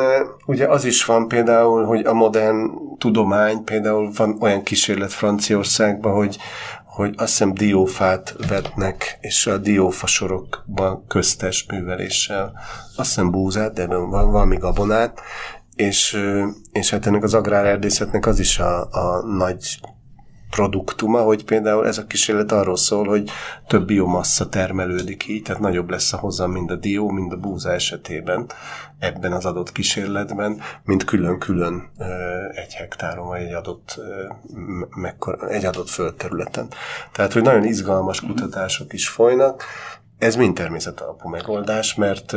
[0.45, 6.37] ugye az is van például, hogy a modern tudomány, például van olyan kísérlet Franciaországban, hogy
[6.85, 12.51] hogy azt hiszem diófát vetnek, és a diófasorokban köztes műveléssel,
[12.95, 15.21] azt hiszem búzát, de van valami gabonát,
[15.75, 16.17] és,
[16.71, 19.79] és hát ennek az agrárerdészetnek az is a, a nagy
[20.51, 23.29] produktuma, hogy például ez a kísérlet arról szól, hogy
[23.67, 27.71] több biomassa termelődik így, tehát nagyobb lesz a hozam mind a dió, mind a búza
[27.71, 28.45] esetében
[28.99, 31.89] ebben az adott kísérletben, mint külön-külön
[32.51, 33.99] egy hektáron, vagy egy adott,
[34.95, 36.67] mekkora, egy adott földterületen.
[37.11, 39.63] Tehát, hogy nagyon izgalmas kutatások is folynak,
[40.17, 42.35] ez mind természetalapú megoldás, mert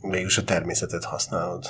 [0.00, 1.64] mégis a természetet használod.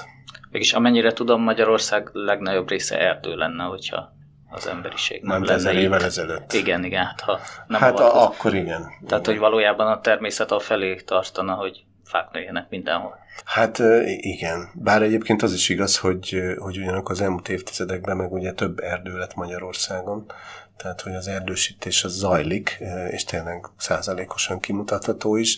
[0.51, 4.17] Mégis amennyire tudom, Magyarország legnagyobb része erdő lenne, hogyha
[4.51, 6.53] az emberiség nem, nem lenne évvel ezelőtt.
[6.53, 8.81] Igen, igen, hát ha nem Hát a, akkor igen.
[8.81, 9.23] Tehát, igen.
[9.25, 13.19] hogy valójában a természet a felé tartana, hogy fák nőjenek mindenhol.
[13.45, 13.79] Hát
[14.17, 18.79] igen, bár egyébként az is igaz, hogy, hogy ugyanak az elmúlt évtizedekben meg ugye több
[18.79, 20.33] erdő lett Magyarországon,
[20.79, 22.79] tehát hogy az erdősítés az zajlik,
[23.11, 25.57] és tényleg százalékosan kimutatható is.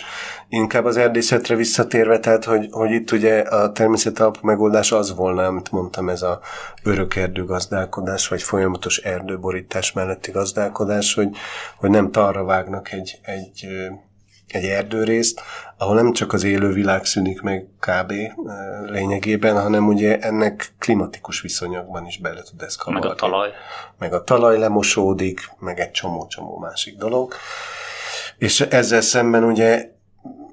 [0.48, 5.70] Inkább az erdészetre visszatérve, tehát hogy, hogy itt ugye a természetalapú megoldás az volna, amit
[5.70, 6.40] mondtam, ez a
[6.82, 11.28] örök erdőgazdálkodás, vagy folyamatos erdőborítás melletti gazdálkodás, hogy,
[11.76, 13.68] hogy nem talra vágnak egy, egy
[14.52, 15.40] egy erdőrészt,
[15.76, 18.12] ahol nem csak az élővilág szűnik meg kb.
[18.86, 23.06] lényegében, hanem ugye ennek klimatikus viszonyokban is bele tud eszkalálni.
[23.06, 23.50] Meg a talaj.
[23.98, 27.34] Meg a talaj lemosódik, meg egy csomó-csomó másik dolog.
[28.38, 29.90] És ezzel szemben ugye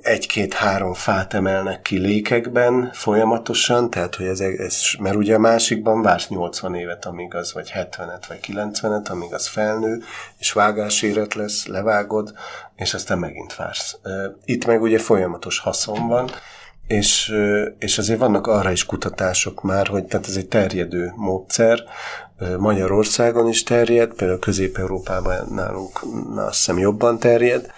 [0.08, 6.28] egy-két-három fát emelnek ki lékekben folyamatosan, tehát hogy ez, ez, mert ugye a másikban vársz
[6.28, 10.04] 80 évet, amíg az, vagy 70-et, vagy 90-et, amíg az felnő,
[10.38, 12.34] és vágáséret lesz, levágod,
[12.76, 13.98] és aztán megint vársz.
[14.46, 16.30] Itt meg ugye folyamatos haszon van,
[16.88, 17.34] és,
[17.80, 21.84] és azért vannak arra is kutatások már, hogy tehát ez egy terjedő módszer,
[22.58, 26.00] Magyarországon is terjed, például Közép-Európában nálunk
[26.34, 27.72] na, azt hiszem jobban terjed,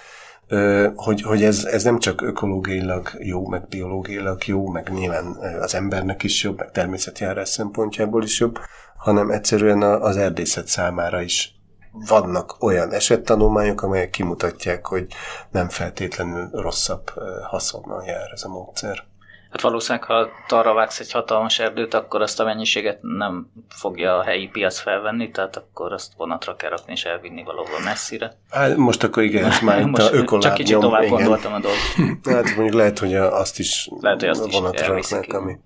[0.96, 5.26] hogy, hogy ez, ez nem csak ökológiailag jó, meg biológiailag jó, meg nyilván
[5.62, 8.60] az embernek is jobb, meg természetjárás szempontjából is jobb,
[8.98, 11.60] hanem egyszerűen az erdészet számára is
[11.92, 15.08] vannak olyan esettanulmányok, amelyek kimutatják, hogy
[15.52, 17.12] nem feltétlenül rosszabb
[17.44, 19.04] haszonnal jár ez a módszer.
[19.52, 24.24] Hát valószínűleg, ha arra vágsz egy hatalmas erdőt, akkor azt a mennyiséget nem fogja a
[24.24, 28.34] helyi piac felvenni, tehát akkor azt vonatra kell rakni és elvinni valahol messzire.
[28.50, 30.40] Hát most akkor igen, ez már itt a ökolábnyom.
[30.40, 31.16] Csak kicsit tovább igen.
[31.16, 32.28] gondoltam a dolgot.
[32.36, 35.58] Hát mondjuk lehet, hogy azt is lehet, hogy azt vonatra is raknak, ami...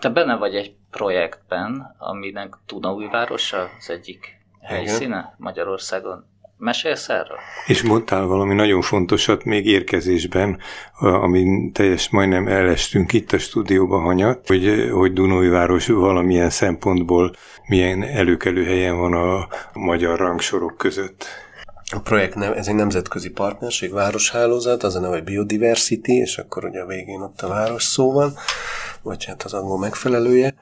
[0.00, 5.34] Te benne vagy egy projektben, aminek Dunaújváros az egyik helyszíne igen.
[5.36, 6.26] Magyarországon.
[6.58, 7.38] Mesélsz erről?
[7.66, 10.58] És mondtál valami nagyon fontosat még érkezésben,
[10.98, 17.32] amin teljes majdnem elestünk itt a stúdióba hanyat, hogy, hogy Dunóiváros valamilyen szempontból
[17.66, 21.26] milyen előkelő helyen van a magyar rangsorok között.
[21.90, 26.64] A projekt nem, ez egy nemzetközi partnerség, városhálózat, az a neve, hogy Biodiversity, és akkor
[26.64, 28.32] ugye a végén ott a város szó van,
[29.02, 30.54] vagy hát az angol megfelelője.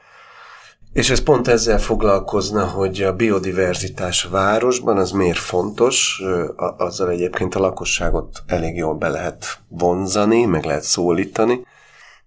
[0.96, 6.22] És ez pont ezzel foglalkozna, hogy a biodiverzitás a városban az miért fontos,
[6.56, 11.66] azzal egyébként a lakosságot elég jól be lehet vonzani, meg lehet szólítani,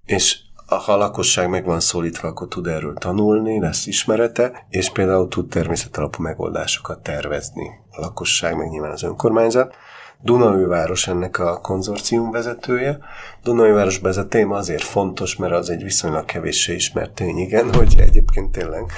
[0.05, 5.27] és ha a lakosság meg van szólítva, akkor tud erről tanulni, lesz ismerete, és például
[5.27, 9.75] tud természetalapú megoldásokat tervezni a lakosság, meg nyilván az önkormányzat.
[10.23, 12.99] Dunaújváros ennek a konzorcium vezetője.
[13.43, 17.95] Dunaújvárosban ez a téma azért fontos, mert az egy viszonylag kevéssé ismert tény, igen, hogy
[17.97, 18.91] egyébként tényleg,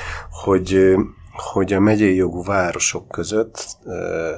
[0.44, 0.96] hogy
[1.32, 4.32] hogy a megyei jogú városok között ö,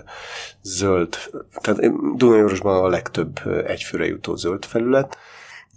[0.61, 1.15] zöld,
[1.61, 1.79] tehát
[2.15, 5.17] Dunaújvárosban a legtöbb egyfőre jutó zöld felület,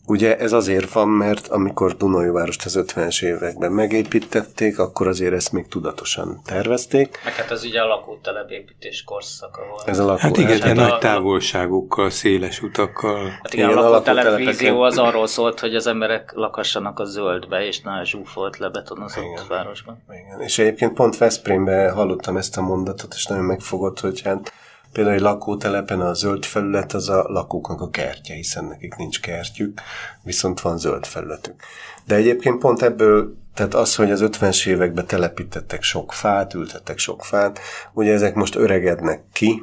[0.09, 5.67] Ugye ez azért van, mert amikor Dunajvárost az 50-es években megépítették, akkor azért ezt még
[5.69, 7.21] tudatosan tervezték.
[7.25, 9.89] Meg hát ez ugye a lakótelepépítés korszaka volt.
[9.89, 10.99] Ez a lakó, hát igen, hát nagy a...
[10.99, 13.29] távolságokkal, széles utakkal.
[13.29, 17.81] Hát igen, igen a lakótelepvízió az arról szólt, hogy az emberek lakassanak a zöldbe, és
[17.81, 19.45] ne a zsúfolt lebetonozott igen.
[19.49, 20.03] városban.
[20.09, 24.53] Igen, és egyébként pont Veszprémben hallottam ezt a mondatot, és nagyon megfogott, hogy hát
[24.97, 29.81] Például egy lakótelepen a zöld felület az a lakóknak a kertje, hiszen nekik nincs kertjük,
[30.23, 31.63] viszont van zöld felületük.
[32.07, 37.25] De egyébként pont ebből, tehát az, hogy az 50-es években telepítettek sok fát, ültettek sok
[37.25, 37.61] fát,
[37.93, 39.63] ugye ezek most öregednek ki,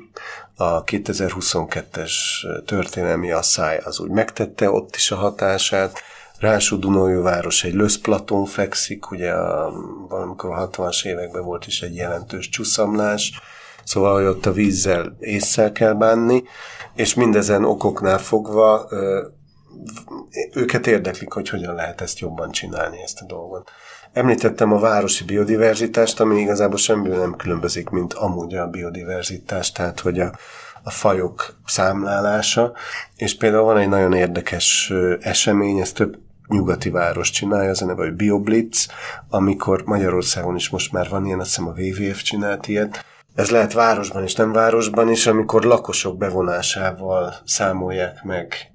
[0.55, 2.11] a 2022-es
[2.65, 6.01] történelmi asszály az úgy megtette ott is a hatását,
[6.39, 9.71] Rású város egy löszplaton fekszik, ugye a,
[10.07, 13.31] valamikor a 60-as években volt is egy jelentős csúszamlás,
[13.83, 16.43] Szóval, hogy ott a vízzel észszel kell bánni,
[16.95, 18.87] és mindezen okoknál fogva
[20.53, 23.71] őket érdeklik, hogy hogyan lehet ezt jobban csinálni, ezt a dolgot.
[24.13, 30.19] Említettem a városi biodiverzitást, ami igazából semmiből nem különbözik, mint amúgy a biodiverzitás, tehát hogy
[30.19, 30.31] a,
[30.83, 32.73] a fajok számlálása,
[33.15, 36.17] és például van egy nagyon érdekes esemény, ezt több
[36.47, 38.87] nyugati város csinálja, az a neve, hogy BioBlitz,
[39.29, 43.73] amikor Magyarországon is most már van ilyen, azt hiszem a WWF csinált ilyet, ez lehet
[43.73, 48.72] városban és nem városban is, amikor lakosok bevonásával számolják meg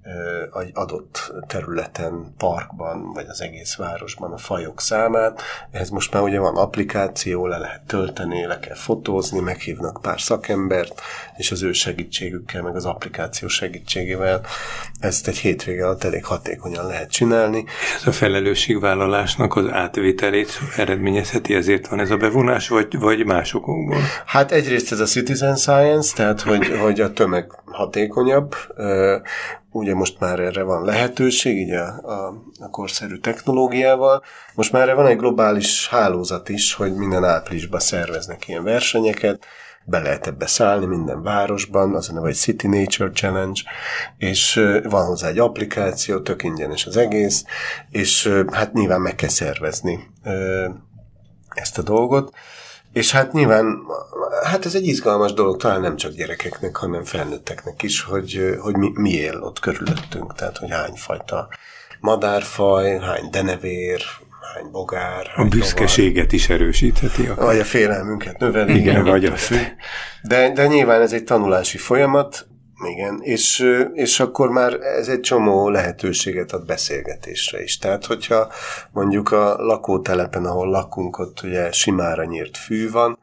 [0.61, 5.43] egy adott területen, parkban, vagy az egész városban a fajok számát.
[5.71, 11.01] Ez most már ugye van applikáció, le lehet tölteni, le kell fotózni, meghívnak pár szakembert,
[11.37, 14.41] és az ő segítségükkel, meg az applikáció segítségével
[15.01, 17.65] ezt egy hétvége alatt elég hatékonyan lehet csinálni.
[17.97, 23.97] Ez a felelősségvállalásnak az átvételét eredményezheti, ezért van ez a bevonás, vagy, vagy másokból?
[24.27, 28.55] Hát egyrészt ez a citizen science, tehát hogy, hogy a tömeg hatékonyabb,
[29.71, 34.23] ugye most már erre van lehetőség, így a, a, a korszerű technológiával.
[34.55, 39.45] Most már erre van egy globális hálózat is, hogy minden áprilisban szerveznek ilyen versenyeket,
[39.85, 43.61] be lehet ebbe szállni minden városban, az a neve egy City Nature Challenge,
[44.17, 47.45] és van hozzá egy applikáció, tök ingyenes az egész,
[47.91, 50.11] és hát nyilván meg kell szervezni
[51.49, 52.35] ezt a dolgot.
[52.99, 53.79] És hát nyilván,
[54.45, 58.91] hát ez egy izgalmas dolog, talán nem csak gyerekeknek, hanem felnőtteknek is, hogy, hogy mi,
[58.95, 61.49] mi él ott körülöttünk, tehát hogy hányfajta
[62.01, 64.03] madárfaj, hány denevér,
[64.55, 65.27] hány bogár.
[65.27, 66.35] Hány a büszkeséget lovar.
[66.35, 67.27] is erősítheti.
[67.27, 67.45] Akár.
[67.45, 68.79] Vagy a félelmünket növeli.
[68.79, 69.55] Igen, vagy azt.
[70.23, 72.47] De, de nyilván ez egy tanulási folyamat,
[72.85, 73.65] igen, és,
[73.95, 77.79] és akkor már ez egy csomó lehetőséget ad beszélgetésre is.
[77.79, 78.53] Tehát, hogyha
[78.93, 83.19] mondjuk a lakótelepen, ahol lakunk, ott ugye simára nyírt fű van,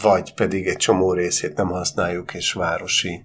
[0.00, 3.24] vagy pedig egy csomó részét nem használjuk, és városi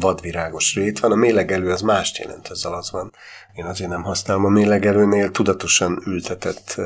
[0.00, 1.12] vadvirágos rét van.
[1.12, 3.12] A mélegelő az mást jelent, az van.
[3.54, 6.80] Én azért nem használom a mélegelőnél, tudatosan ültetett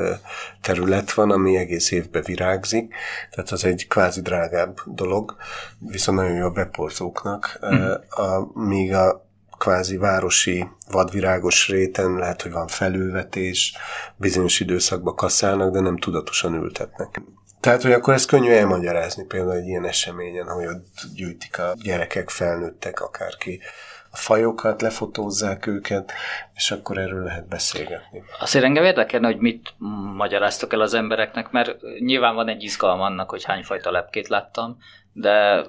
[0.61, 2.95] terület van, ami egész évben virágzik,
[3.31, 5.37] tehát az egy kvázi drágább dolog,
[5.79, 7.91] viszont nagyon jó a beporzóknak, mm.
[8.09, 9.28] a, míg a
[9.59, 13.77] kvázi városi vadvirágos réten lehet, hogy van felülvetés,
[14.17, 17.21] bizonyos időszakban kaszálnak, de nem tudatosan ültetnek.
[17.61, 22.31] Tehát, hogy akkor ezt könnyű elmagyarázni például egy ilyen eseményen, hogy ott gyűjtik a gyerekek,
[22.31, 23.61] felnőttek, akárki
[24.11, 26.13] a fajokat, lefotózzák őket,
[26.55, 28.23] és akkor erről lehet beszélgetni.
[28.41, 29.75] Azért engem érdekelne, hogy mit
[30.17, 34.79] magyaráztok el az embereknek, mert nyilván van egy izgalma annak, hogy hány fajta lepkét láttam,
[35.13, 35.67] de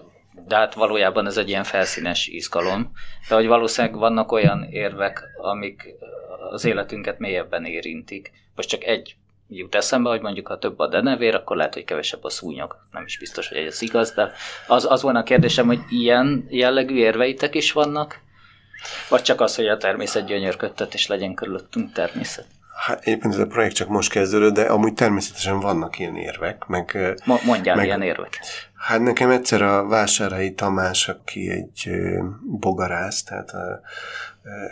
[0.48, 2.92] de hát valójában ez egy ilyen felszínes izgalom.
[3.30, 5.96] De hogy valószínűleg vannak olyan érvek, amik
[6.52, 8.32] az életünket mélyebben érintik.
[8.56, 9.16] Most csak egy
[9.50, 12.76] jut eszembe, hogy mondjuk ha több a denevér, akkor lehet, hogy kevesebb a szúnyog.
[12.92, 14.32] Nem is biztos, hogy ez igaz, de
[14.68, 18.20] az, az volna a kérdésem, hogy ilyen jellegű érveitek is vannak,
[19.10, 22.46] vagy csak az, hogy a természet gyönyörködtet, és legyen körülöttünk természet?
[22.86, 26.66] Hát éppen ez a projekt csak most kezdődött, de amúgy természetesen vannak ilyen érvek.
[26.68, 26.98] Meg,
[27.46, 28.40] Mondjál meg, ilyen érvek.
[28.80, 31.90] Hát nekem egyszer a Vásárhelyi Tamás, aki egy
[32.44, 33.82] bogarász, tehát a,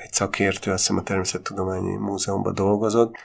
[0.04, 3.16] egy szakértő, azt hiszem a Természettudományi Múzeumban dolgozott,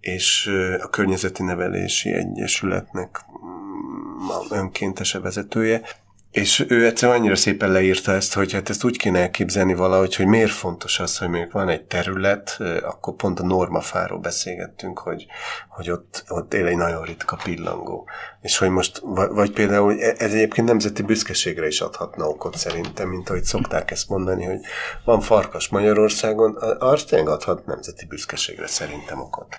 [0.00, 0.50] és
[0.82, 5.82] a Környezeti Nevelési Egyesületnek mm, önkéntese vezetője,
[6.30, 10.26] és ő egyszer annyira szépen leírta ezt, hogy hát ezt úgy kéne elképzelni valahogy, hogy
[10.26, 15.26] miért fontos az, hogy még van egy terület, akkor pont a normafáról beszélgettünk, hogy,
[15.68, 18.08] hogy ott, ott él egy nagyon ritka pillangó.
[18.40, 23.44] És hogy most, vagy például ez egyébként nemzeti büszkeségre is adhatna okot szerintem, mint ahogy
[23.44, 24.60] szokták ezt mondani, hogy
[25.04, 29.56] van farkas Magyarországon, azt tényleg adhat nemzeti büszkeségre szerintem okot.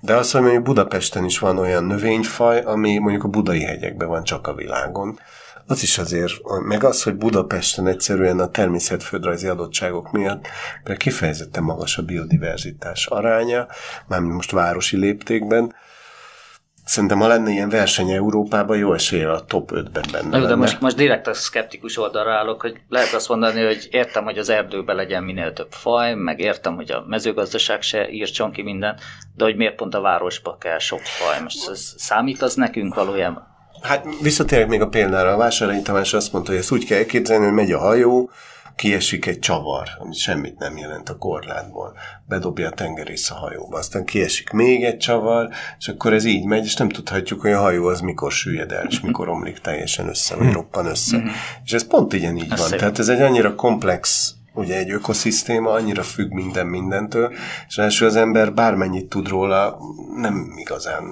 [0.00, 4.24] De azt, hogy mondjuk Budapesten is van olyan növényfaj, ami mondjuk a budai hegyekben van
[4.24, 5.18] csak a világon,
[5.66, 6.32] az is azért,
[6.66, 10.46] meg az, hogy Budapesten egyszerűen a természetföldrajzi adottságok miatt
[10.84, 13.66] mert kifejezetten magas a biodiverzitás aránya,
[14.06, 15.74] mármint most városi léptékben,
[16.84, 20.80] Szerintem, ha lenne ilyen verseny Európában, jó esélye a top 5-ben benne Na, de most,
[20.80, 24.96] most direkt a szkeptikus oldalra állok, hogy lehet azt mondani, hogy értem, hogy az erdőben
[24.96, 29.00] legyen minél több faj, meg értem, hogy a mezőgazdaság se írtson ki mindent,
[29.36, 31.42] de hogy miért pont a városba kell sok faj?
[31.42, 33.51] Most ez számít az nekünk valójában?
[33.82, 35.32] Hát visszatérek még a példára.
[35.32, 38.30] A Vásárhelyi Tamás azt mondta, hogy ezt úgy kell elképzelni, hogy megy a hajó,
[38.76, 41.96] kiesik egy csavar, ami semmit nem jelent a korlátból.
[42.28, 43.78] Bedobja a tengerész a hajóba.
[43.78, 47.60] Aztán kiesik még egy csavar, és akkor ez így megy, és nem tudhatjuk, hogy a
[47.60, 51.16] hajó az mikor süllyed el, és mikor omlik teljesen össze, vagy roppan össze.
[51.16, 51.28] Mm-hmm.
[51.64, 52.70] És ez pont igen így van.
[52.70, 57.32] Tehát ez egy annyira komplex ugye egy ökoszisztéma annyira függ minden mindentől,
[57.68, 59.78] és első az ember bármennyit tud róla,
[60.16, 61.04] nem igazán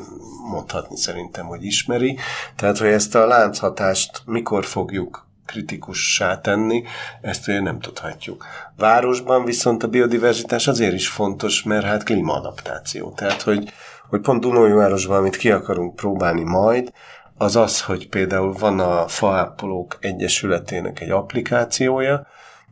[0.50, 2.18] mondhatni szerintem, hogy ismeri.
[2.56, 6.82] Tehát, hogy ezt a lánchatást mikor fogjuk kritikussá tenni,
[7.20, 8.46] ezt ugye nem tudhatjuk.
[8.76, 13.12] Városban viszont a biodiverzitás azért is fontos, mert hát klímaadaptáció.
[13.12, 13.72] Tehát, hogy,
[14.08, 16.92] hogy pont Dunói-városban, amit ki akarunk próbálni majd,
[17.36, 22.26] az az, hogy például van a Faápolók Egyesületének egy applikációja,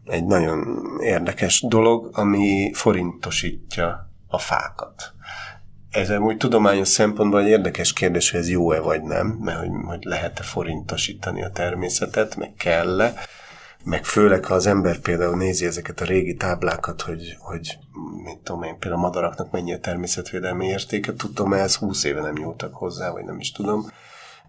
[0.08, 5.12] egy nagyon érdekes dolog, ami forintosítja a fákat.
[5.90, 10.02] Ez úgy tudományos szempontból egy érdekes kérdés, hogy ez jó-e vagy nem, mert hogy, hogy
[10.02, 13.14] lehet-e forintosítani a természetet, meg kell-e,
[13.84, 17.78] meg főleg, ha az ember például nézi ezeket a régi táblákat, hogy, hogy
[18.24, 22.34] mit tudom én, például a madaraknak mennyi a természetvédelmi értéke, tudom, ez 20 éve nem
[22.34, 23.90] nyúltak hozzá, vagy nem is tudom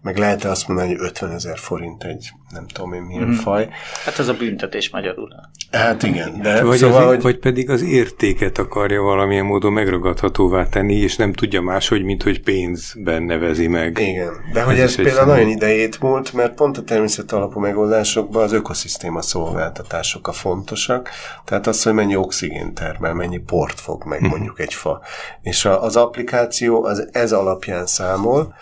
[0.02, 3.32] meg lehet-e azt mondani, hogy 50 ezer forint egy nem tudom én milyen mm.
[3.32, 3.68] faj.
[4.04, 5.28] Hát ez a büntetés magyarul.
[5.70, 6.40] Hát igen.
[6.42, 7.22] De vagy, szóval, az, hogy...
[7.22, 12.42] vagy pedig az értéket akarja valamilyen módon megragadhatóvá tenni, és nem tudja máshogy, mint hogy
[12.42, 13.98] pénzben nevezi meg.
[13.98, 14.32] Igen.
[14.52, 18.52] De hogy ez, ez például nagyon idejét múlt, mert pont a természet alapú megoldásokban az
[18.52, 21.10] ökoszisztéma szolgáltatások a fontosak.
[21.44, 24.30] Tehát az, hogy mennyi oxigén termel, mennyi port fog meg mhm.
[24.30, 25.00] mondjuk egy fa.
[25.42, 28.54] És a, az applikáció az ez alapján számol,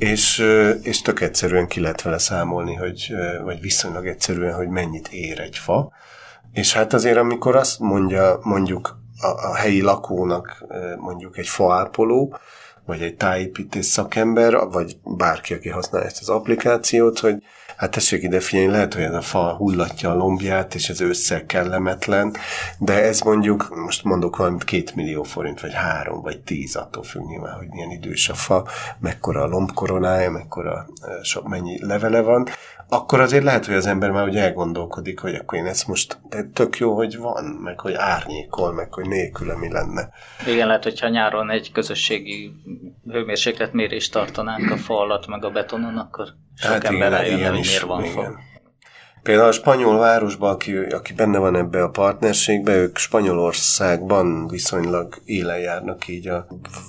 [0.00, 0.44] és,
[0.82, 5.56] és tök egyszerűen ki lehet vele számolni, hogy, vagy viszonylag egyszerűen, hogy mennyit ér egy
[5.56, 5.92] fa.
[6.52, 10.64] És hát azért, amikor azt mondja mondjuk a, a helyi lakónak
[10.98, 12.36] mondjuk egy faápoló,
[12.86, 17.42] vagy egy tájépítés szakember, vagy bárki, aki használja ezt az applikációt, hogy
[17.80, 22.36] hát tessék ide figyelni, lehet, hogy a fa hullatja a lombját, és ez ősszel kellemetlen,
[22.78, 27.22] de ez mondjuk, most mondok valamit, két millió forint, vagy három, vagy tíz, attól függ
[27.22, 28.66] nyilván, hogy milyen idős a fa,
[28.98, 30.86] mekkora a lombkoronája, mekkora
[31.22, 32.48] sok, mennyi levele van,
[32.90, 36.42] akkor azért lehet, hogy az ember már ugye elgondolkodik, hogy akkor én ezt most, de
[36.54, 40.08] tök jó, hogy van, meg hogy árnyékol, meg hogy nélküle mi lenne.
[40.46, 42.52] Igen, lehet, hogyha nyáron egy közösségi
[43.10, 47.80] hőmérsékletmérést tartanánk a fa alatt, meg a betonon, akkor sok hát ember eljönne, hogy miért
[47.80, 48.14] van igen.
[48.14, 48.48] fa.
[49.22, 55.58] Például a spanyol városban, aki, aki benne van ebbe a partnerségbe, ők Spanyolországban viszonylag élen
[55.58, 56.46] járnak így a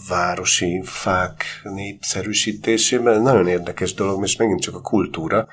[0.09, 3.21] városi fák népszerűsítésében.
[3.21, 5.47] Nagyon érdekes dolog, és megint csak a kultúra,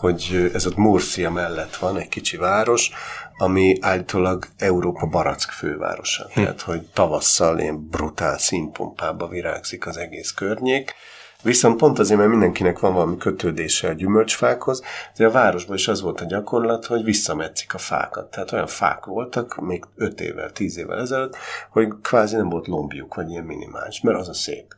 [0.00, 2.90] hogy ez ott Murcia mellett van, egy kicsi város,
[3.36, 6.24] ami állítólag Európa barack fővárosa.
[6.32, 6.42] Hm.
[6.42, 10.94] Tehát, hogy tavasszal ilyen brutál színpompába virágzik az egész környék,
[11.42, 14.82] Viszont pont azért, mert mindenkinek van valami kötődése a gyümölcsfákhoz,
[15.16, 18.30] de a városban is az volt a gyakorlat, hogy visszametszik a fákat.
[18.30, 21.36] Tehát olyan fák voltak, még 5 évvel, 10 évvel ezelőtt,
[21.70, 24.74] hogy kvázi nem volt lombjuk, vagy ilyen minimális, mert az a szép.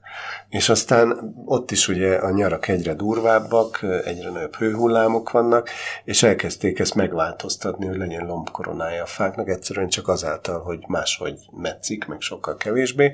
[0.49, 5.69] És aztán ott is ugye a nyarak egyre durvábbak, egyre nagyobb hőhullámok vannak,
[6.05, 12.07] és elkezdték ezt megváltoztatni, hogy legyen lombkoronája a fáknak, egyszerűen csak azáltal, hogy máshogy metszik,
[12.07, 13.13] meg sokkal kevésbé.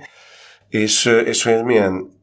[0.68, 2.15] És, és hogy milyen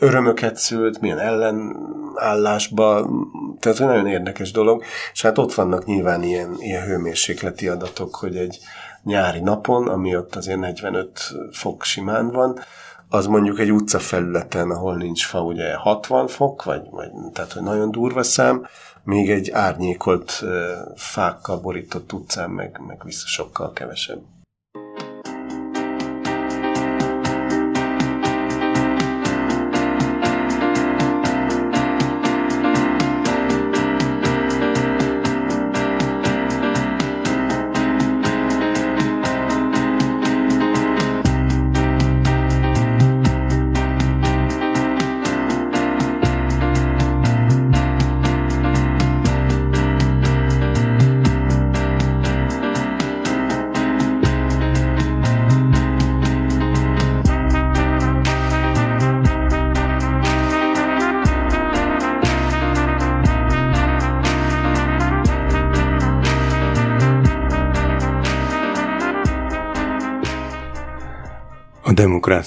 [0.00, 3.10] örömöket szült, milyen ellenállásba,
[3.58, 4.82] tehát nagyon érdekes dolog,
[5.12, 8.58] és hát ott vannak nyilván ilyen, ilyen hőmérsékleti adatok, hogy egy
[9.02, 12.60] nyári napon, ami ott azért 45 fok simán van,
[13.08, 17.90] az mondjuk egy utcafelületen, ahol nincs fa, ugye 60 fok, vagy, vagy tehát hogy nagyon
[17.90, 18.66] durva szám,
[19.04, 20.44] még egy árnyékolt
[20.96, 24.20] fákkal borított utcán meg, meg vissza sokkal kevesebb.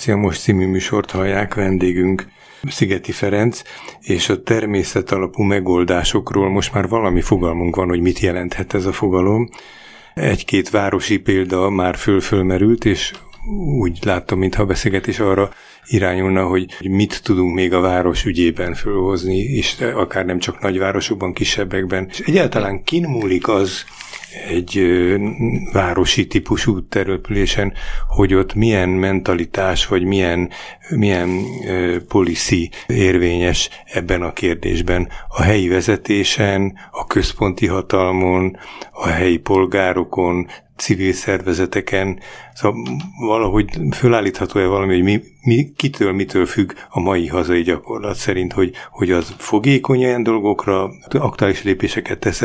[0.06, 2.28] Demokrácia Most című műsort hallják, vendégünk
[2.64, 3.62] Szigeti Ferenc,
[4.02, 8.92] és a természet alapú megoldásokról most már valami fogalmunk van, hogy mit jelenthet ez a
[8.92, 9.50] fogalom.
[10.14, 13.12] Egy-két városi példa már föl-fölmerült, és
[13.80, 15.50] úgy láttam, mintha a beszélgetés arra
[15.86, 22.08] irányulna, hogy mit tudunk még a város ügyében fölhozni, és akár nem csak nagyvárosokban, kisebbekben.
[22.10, 23.86] És egyáltalán kin múlik az,
[24.48, 24.82] egy
[25.72, 27.74] városi típusú terülpülésen,
[28.08, 30.50] hogy ott milyen mentalitás, vagy milyen,
[30.90, 31.30] milyen
[32.08, 35.10] policy érvényes ebben a kérdésben.
[35.28, 38.58] A helyi vezetésen, a központi hatalmon,
[38.92, 40.48] a helyi polgárokon,
[40.78, 42.20] civil szervezeteken,
[42.54, 42.84] szóval
[43.20, 48.72] valahogy fölállítható-e valami, hogy mi, mi, kitől, mitől függ a mai hazai gyakorlat szerint, hogy,
[48.92, 52.44] hogy az fogékony ilyen dolgokra, aktuális lépéseket tesz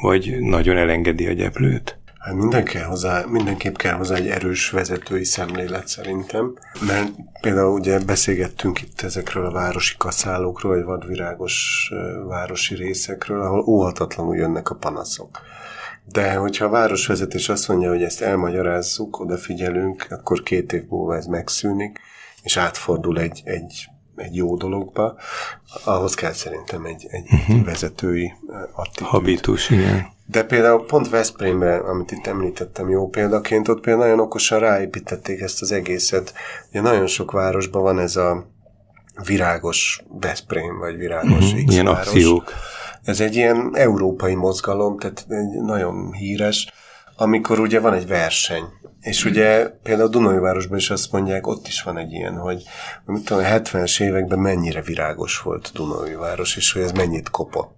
[0.00, 1.98] vagy nagyon elengedi a gyeplőt?
[2.26, 6.54] Hát minden kell hozzá, mindenképp kell hozzá egy erős vezetői szemlélet szerintem,
[6.86, 11.90] mert például ugye beszélgettünk itt ezekről a városi kaszálókról, vagy vadvirágos
[12.26, 15.40] városi részekről, ahol óhatatlanul jönnek a panaszok.
[16.12, 21.26] De hogyha a városvezetés azt mondja, hogy ezt elmagyarázzuk, odafigyelünk, akkor két év múlva ez
[21.26, 22.00] megszűnik,
[22.42, 25.16] és átfordul egy, egy egy jó dologba,
[25.84, 27.64] ahhoz kell szerintem egy, egy uh-huh.
[27.64, 28.32] vezetői
[28.72, 29.08] attitűd.
[29.08, 30.06] Habitus, igen.
[30.26, 35.62] De például pont Veszprémben, amit itt említettem jó példaként, ott például nagyon okosan ráépítették ezt
[35.62, 36.34] az egészet.
[36.68, 38.46] Ugye nagyon sok városban van ez a
[39.26, 42.52] virágos Veszprém, vagy virágos uh-huh, X Ilyen akciók.
[43.02, 46.72] Ez egy ilyen európai mozgalom, tehát egy nagyon híres,
[47.16, 48.64] amikor ugye van egy verseny,
[49.00, 52.62] és ugye például Dunajvárosban is azt mondják, ott is van egy ilyen, hogy
[53.04, 57.74] mit tudom, a 70-es években mennyire virágos volt Dunajváros, és hogy ez mennyit kopott.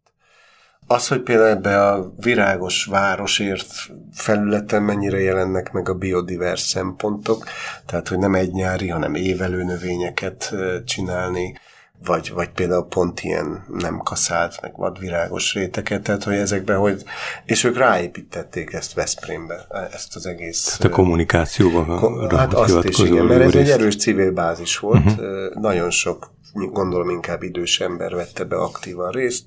[0.87, 3.67] Az, hogy például ebbe a virágos városért
[4.13, 7.45] felületen mennyire jelennek meg a biodivers szempontok,
[7.87, 11.59] tehát hogy nem egy nyári, hanem évelő növényeket csinálni,
[12.05, 17.03] vagy, vagy például pont ilyen nem kaszált, meg vadvirágos réteket, tehát hogy ezekben, hogy,
[17.45, 20.65] és ők ráépítették ezt Veszprémbe, ezt az egész...
[20.65, 25.05] Tehát a kommunikációban ko- Hát azt is, igen, mert ez egy erős civil bázis volt,
[25.05, 25.55] uh-huh.
[25.55, 29.45] nagyon sok, gondolom inkább idős ember vette be aktívan részt,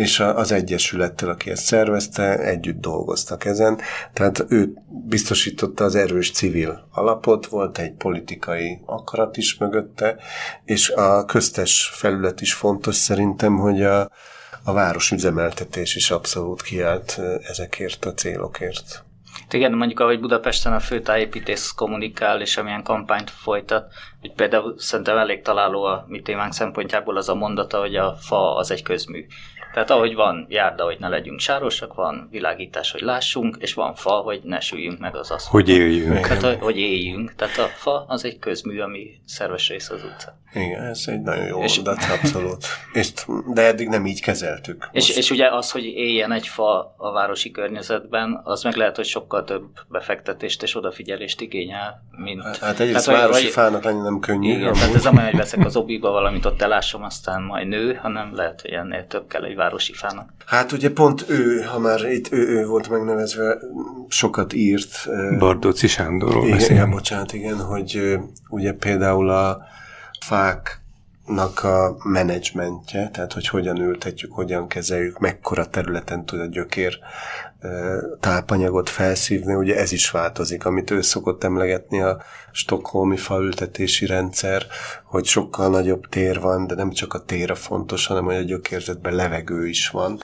[0.00, 3.80] és az Egyesülettel, aki ezt szervezte, együtt dolgoztak ezen.
[4.12, 10.16] Tehát ő biztosította az erős civil alapot, volt egy politikai akarat is mögötte,
[10.64, 14.10] és a köztes felület is fontos szerintem, hogy a,
[14.64, 19.04] a város üzemeltetés is abszolút kiállt ezekért a célokért.
[19.50, 25.42] Igen, mondjuk ahogy Budapesten a főtájépítész kommunikál, és amilyen kampányt folytat, hogy például szerintem elég
[25.42, 29.26] találó a mi témánk szempontjából az a mondata, hogy a fa az egy közmű.
[29.72, 34.10] Tehát ahogy van járda, hogy ne legyünk sárosak, van világítás, hogy lássunk, és van fa,
[34.10, 35.64] hogy ne süljünk meg az aszfalt.
[35.64, 36.26] Hogy éljünk.
[36.26, 37.34] Tehát, hogy éljünk.
[37.34, 40.38] Tehát a fa az egy közmű, ami szerves rész az utca.
[40.54, 42.66] Igen, ez egy nagyon jó és, mondat, abszolút.
[42.92, 43.12] És,
[43.46, 44.88] de eddig nem így kezeltük.
[44.92, 49.04] És, és ugye az, hogy éljen egy fa a városi környezetben, az meg lehet, hogy
[49.04, 52.42] sokkal több befektetést és odafigyelést igényel, mint...
[52.42, 54.50] Hát, hát egyrészt tehát, városi vagy, fának lenni nem könnyű.
[54.50, 58.34] Igen, tehát ez amely, hogy veszek az obiba valamit, ott elásom, aztán majd nő, hanem
[58.34, 60.32] lehet, hogy ennél több kell egy városi fának.
[60.46, 63.58] Hát ugye pont ő, ha már itt ő, ő volt megnevezve,
[64.08, 65.08] sokat írt.
[65.38, 69.62] Bardóci Sándorról igen, igen, bocsánat, igen, hogy ugye például a
[70.20, 70.79] fák
[71.30, 76.98] nak a menedzsmentje, tehát hogy hogyan ültetjük, hogyan kezeljük, mekkora területen tud a gyökér
[78.20, 82.22] tápanyagot felszívni, ugye ez is változik, amit ő szokott emlegetni a
[82.52, 84.66] stokholmi faültetési rendszer,
[85.04, 88.42] hogy sokkal nagyobb tér van, de nem csak a tér a fontos, hanem hogy a
[88.42, 90.22] gyökérzetben levegő is van,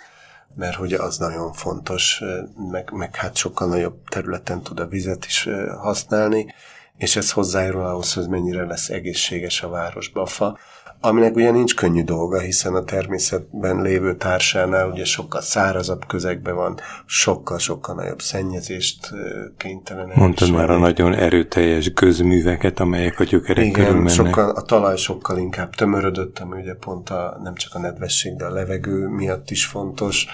[0.54, 2.22] mert hogy az nagyon fontos,
[2.70, 5.48] meg, meg hát sokkal nagyobb területen tud a vizet is
[5.80, 6.54] használni,
[6.96, 10.58] és ez hozzájárul ahhoz, hogy mennyire lesz egészséges a városba a fa
[11.00, 16.78] aminek ugye nincs könnyű dolga, hiszen a természetben lévő társánál ugye sokkal szárazabb közegben van,
[17.06, 19.10] sokkal-sokkal nagyobb szennyezést
[19.56, 24.12] kénytelen Mondtad már a nagyon erőteljes közműveket, amelyek a gyökerek Igen, körül mennek.
[24.12, 28.44] Sokkal, a talaj sokkal inkább tömörödött, ami ugye pont a, nem csak a nedvesség, de
[28.44, 30.26] a levegő miatt is fontos.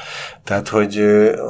[0.44, 1.04] Tehát, hogy,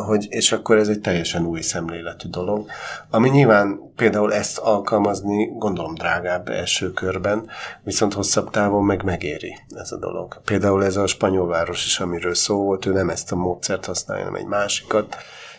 [0.06, 2.66] hogy és akkor ez egy teljesen új szemléletű dolog,
[3.10, 7.48] ami nyilván például ezt alkalmazni gondolom drágább első körben,
[7.84, 10.40] viszont hosszabb távon meg megéri ez a dolog.
[10.44, 14.24] Például ez a spanyol város is, amiről szó volt, ő nem ezt a módszert használja,
[14.24, 15.16] hanem egy másikat,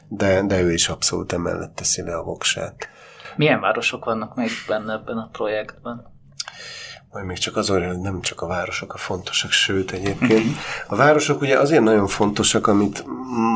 [0.08, 2.89] de, de ő is abszolút emellett teszi le a voksát.
[3.36, 6.12] Milyen városok vannak még benne ebben a projektben?
[7.14, 10.55] Majd még csak az hogy nem csak a városok a fontosak, sőt egyébként.
[10.88, 13.03] A városok ugye azért nagyon fontosak, amit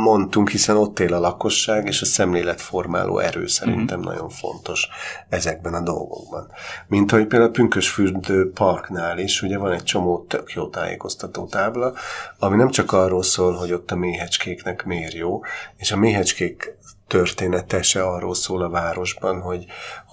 [0.04, 4.14] mondtunk, hiszen ott él a lakosság, és a szemléletformáló erő szerintem uh-huh.
[4.14, 4.88] nagyon fontos
[5.30, 6.52] ezekben a dolgokban.
[6.88, 11.94] Mint hogy például a Pünkösfürdő parknál is, ugye van egy csomó tök jó tájékoztató tábla,
[12.40, 15.42] ami nem csak arról szól, hogy ott a méhecskéknek miért jó,
[15.78, 16.78] és a méhecskék
[17.08, 19.66] története se arról szól a városban, hogy,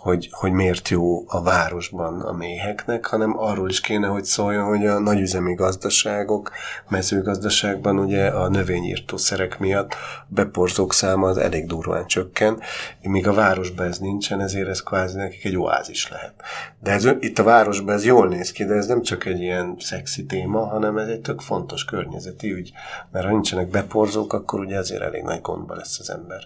[0.05, 4.87] hogy, hogy miért jó a városban a méheknek, hanem arról is kéne, hogy szóljon, hogy
[4.87, 6.51] a nagyüzemi gazdaságok,
[6.89, 9.95] mezőgazdaságban ugye a növényírtószerek miatt
[10.29, 12.61] beporzók száma az elég durván csökken,
[13.03, 16.35] míg a városban ez nincsen, ezért ez kvázi nekik egy oázis lehet.
[16.81, 19.77] De ez, itt a városban ez jól néz ki, de ez nem csak egy ilyen
[19.79, 22.73] szexi téma, hanem ez egy tök fontos környezeti ügy,
[23.13, 26.43] mert ha nincsenek beporzók, akkor ugye ezért elég nagy gondba lesz az ember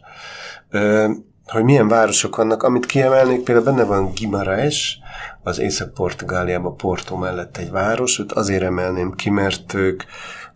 [1.50, 4.98] hogy milyen városok vannak, amit kiemelnék, például benne van Guimarães,
[5.42, 10.02] az Észak-Portugáliában Porto mellett egy város, őt azért emelném ki, mert ők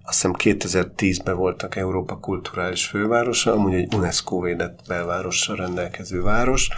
[0.05, 6.69] azt hiszem 2010-ben voltak Európa kulturális fővárosa, amúgy egy UNESCO védett belvárossal rendelkező város,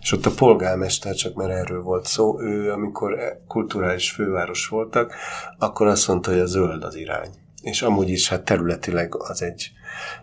[0.00, 3.18] és ott a polgármester, csak mert erről volt szó, ő amikor
[3.48, 5.14] kulturális főváros voltak,
[5.58, 7.30] akkor azt mondta, hogy a zöld az irány.
[7.62, 9.70] És amúgy is hát területileg az egy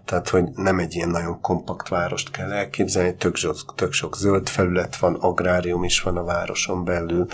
[0.05, 4.49] tehát, hogy nem egy ilyen nagyon kompakt várost kell elképzelni, tök sok, tök sok zöld
[4.49, 7.28] felület van, agrárium is van a városon belül,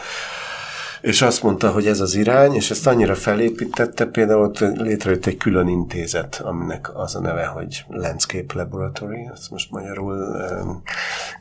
[1.04, 5.38] és azt mondta, hogy ez az irány, és ezt annyira felépítette, például ott létrejött egy
[5.38, 10.82] külön intézet, aminek az a neve, hogy Landscape Laboratory, azt most magyarul um,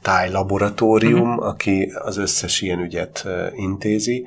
[0.03, 1.47] tájlaboratórium, uh-huh.
[1.47, 4.27] aki az összes ilyen ügyet intézi,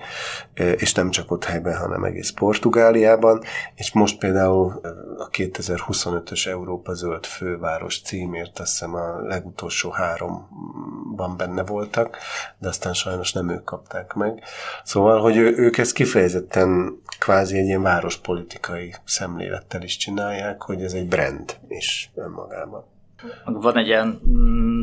[0.53, 3.41] és nem csak ott helyben, hanem egész Portugáliában,
[3.75, 4.81] és most például
[5.17, 12.17] a 2025-ös Európa Zöld Főváros címért, azt hiszem a legutolsó háromban benne voltak,
[12.57, 14.43] de aztán sajnos nem ők kapták meg.
[14.83, 21.07] Szóval hogy ők ezt kifejezetten kvázi egy ilyen várospolitikai szemlélettel is csinálják, hogy ez egy
[21.07, 22.85] brand is önmagában.
[23.45, 24.81] Van egy ilyen mm,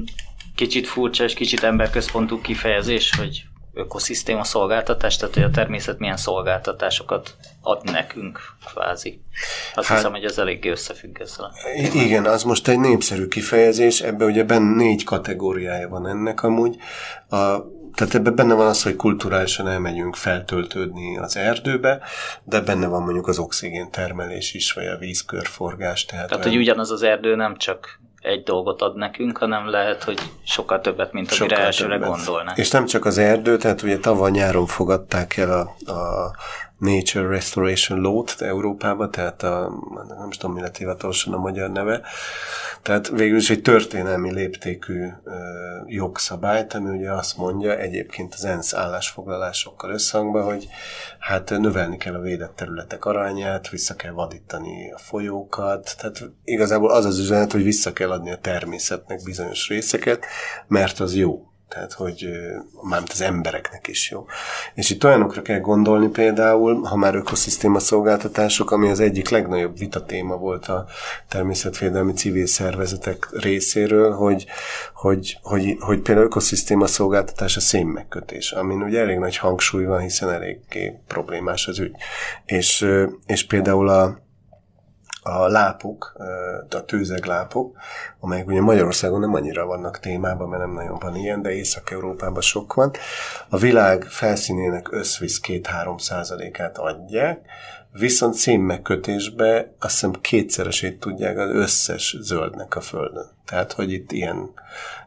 [0.55, 7.36] kicsit furcsa és kicsit emberközpontú kifejezés, hogy ökoszisztéma szolgáltatás, tehát hogy a természet milyen szolgáltatásokat
[7.61, 8.40] ad nekünk,
[8.72, 9.20] kvázi.
[9.74, 11.53] Azt hát, hiszem, hogy ez eléggé összefügg ezzel.
[11.95, 16.76] Igen, az most egy népszerű kifejezés, ebben ugye benne négy kategóriája van ennek amúgy.
[17.28, 17.57] A
[17.95, 22.01] tehát ebben benne van az, hogy kulturálisan elmegyünk feltöltődni az erdőbe,
[22.45, 26.05] de benne van mondjuk az oxigén termelés is, vagy a vízkörforgás.
[26.05, 30.18] Tehát, tehát hogy ugyanaz az erdő nem csak egy dolgot ad nekünk, hanem lehet, hogy
[30.45, 32.59] sokkal többet, mint amire sokkal elsőre gondolnánk.
[32.59, 36.30] És nem csak az erdő, tehát ugye tavaly nyáron fogadták el a, a
[36.83, 39.72] Nature Restoration Law-t Európába, tehát a,
[40.18, 42.01] nem is tudom, mi lett hivatalosan a magyar neve,
[42.83, 45.33] tehát végül is egy történelmi léptékű ö,
[45.87, 50.68] jogszabályt, ami ugye azt mondja, egyébként az ENSZ állásfoglalásokkal összhangban, hogy
[51.18, 57.05] hát növelni kell a védett területek arányát, vissza kell vadítani a folyókat, tehát igazából az
[57.05, 60.24] az üzenet, hogy vissza kell adni a természetnek bizonyos részeket,
[60.66, 61.51] mert az jó.
[61.72, 62.28] Tehát hogy
[62.82, 64.26] mármint az embereknek is jó.
[64.74, 70.36] És itt olyanokra kell gondolni például, ha már ökoszisztéma szolgáltatások, ami az egyik legnagyobb vitatéma
[70.36, 70.86] volt a
[71.28, 74.46] természetvédelmi civil szervezetek részéről, hogy,
[74.94, 80.30] hogy, hogy, hogy például ökoszisztéma szolgáltatás a szénmegkötés, amin ugye elég nagy hangsúly van, hiszen
[80.30, 81.94] eléggé problémás az ügy.
[82.44, 82.86] És,
[83.26, 84.21] és például a,
[85.22, 86.12] a lápok,
[86.70, 87.76] a tőzeglápok,
[88.20, 92.74] amelyek ugye Magyarországon nem annyira vannak témában, mert nem nagyon van ilyen, de Észak-Európában sok
[92.74, 92.90] van.
[93.48, 97.40] A világ felszínének összvisz 2-3 százalékát adják,
[97.92, 103.30] viszont szénmegkötésbe azt hiszem kétszeresét tudják az összes zöldnek a Földön.
[103.44, 104.50] Tehát, hogy itt ilyen,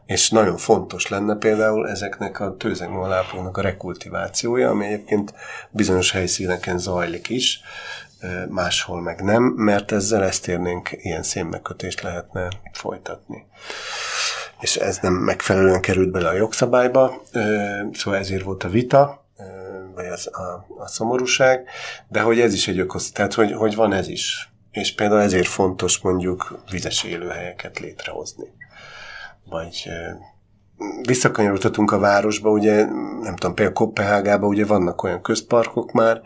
[0.06, 5.34] és nagyon fontos lenne például ezeknek a tőzegmalápoknak a rekultivációja, ami egyébként
[5.70, 7.60] bizonyos helyszíneken zajlik is,
[8.48, 13.46] máshol meg nem, mert ezzel ezt érnénk, ilyen szénmegkötést lehetne folytatni.
[14.60, 17.22] És ez nem megfelelően került bele a jogszabályba,
[17.92, 19.26] szóval ezért volt a vita,
[19.94, 21.68] vagy az, a, a szomorúság,
[22.08, 24.50] de hogy ez is egy ökosz, tehát hogy, hogy van ez is.
[24.70, 28.46] És például ezért fontos mondjuk vizes élőhelyeket létrehozni.
[29.44, 29.88] Vagy
[31.06, 32.84] visszakanyarodhatunk a városba, ugye,
[33.20, 36.20] nem tudom, például Kopenhágában ugye vannak olyan közparkok már,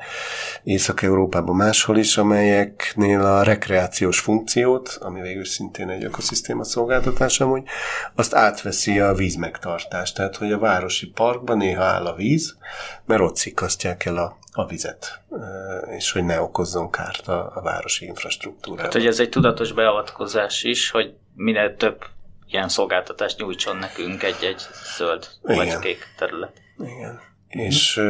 [0.62, 7.62] Észak-Európában máshol is, amelyeknél a rekreációs funkciót, ami végül szintén egy ökoszisztéma szolgáltatás amúgy,
[8.14, 10.12] azt átveszi a vízmegtartás.
[10.12, 12.56] Tehát, hogy a városi parkban néha áll a víz,
[13.06, 15.20] mert ott szikasztják el a, a vizet,
[15.96, 18.82] és hogy ne okozzon kárt a, a városi infrastruktúrára.
[18.82, 22.04] Hát, hogy ez egy tudatos beavatkozás is, hogy minél több
[22.52, 24.62] ilyen szolgáltatást nyújtson nekünk egy-egy
[24.96, 25.56] zöld Igen.
[25.56, 26.52] vagy kék terület.
[26.78, 27.20] Igen.
[27.48, 28.00] És,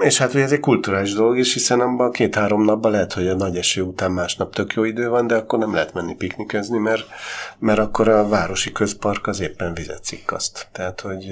[0.00, 3.34] és hát ugye ez egy kulturális dolog is, hiszen abban két-három napban lehet, hogy a
[3.34, 7.06] nagy eső után másnap tök jó idő van, de akkor nem lehet menni piknikezni, mert,
[7.58, 10.68] mert akkor a városi közpark az éppen vizet cikkaszt.
[10.72, 11.28] Tehát, hogy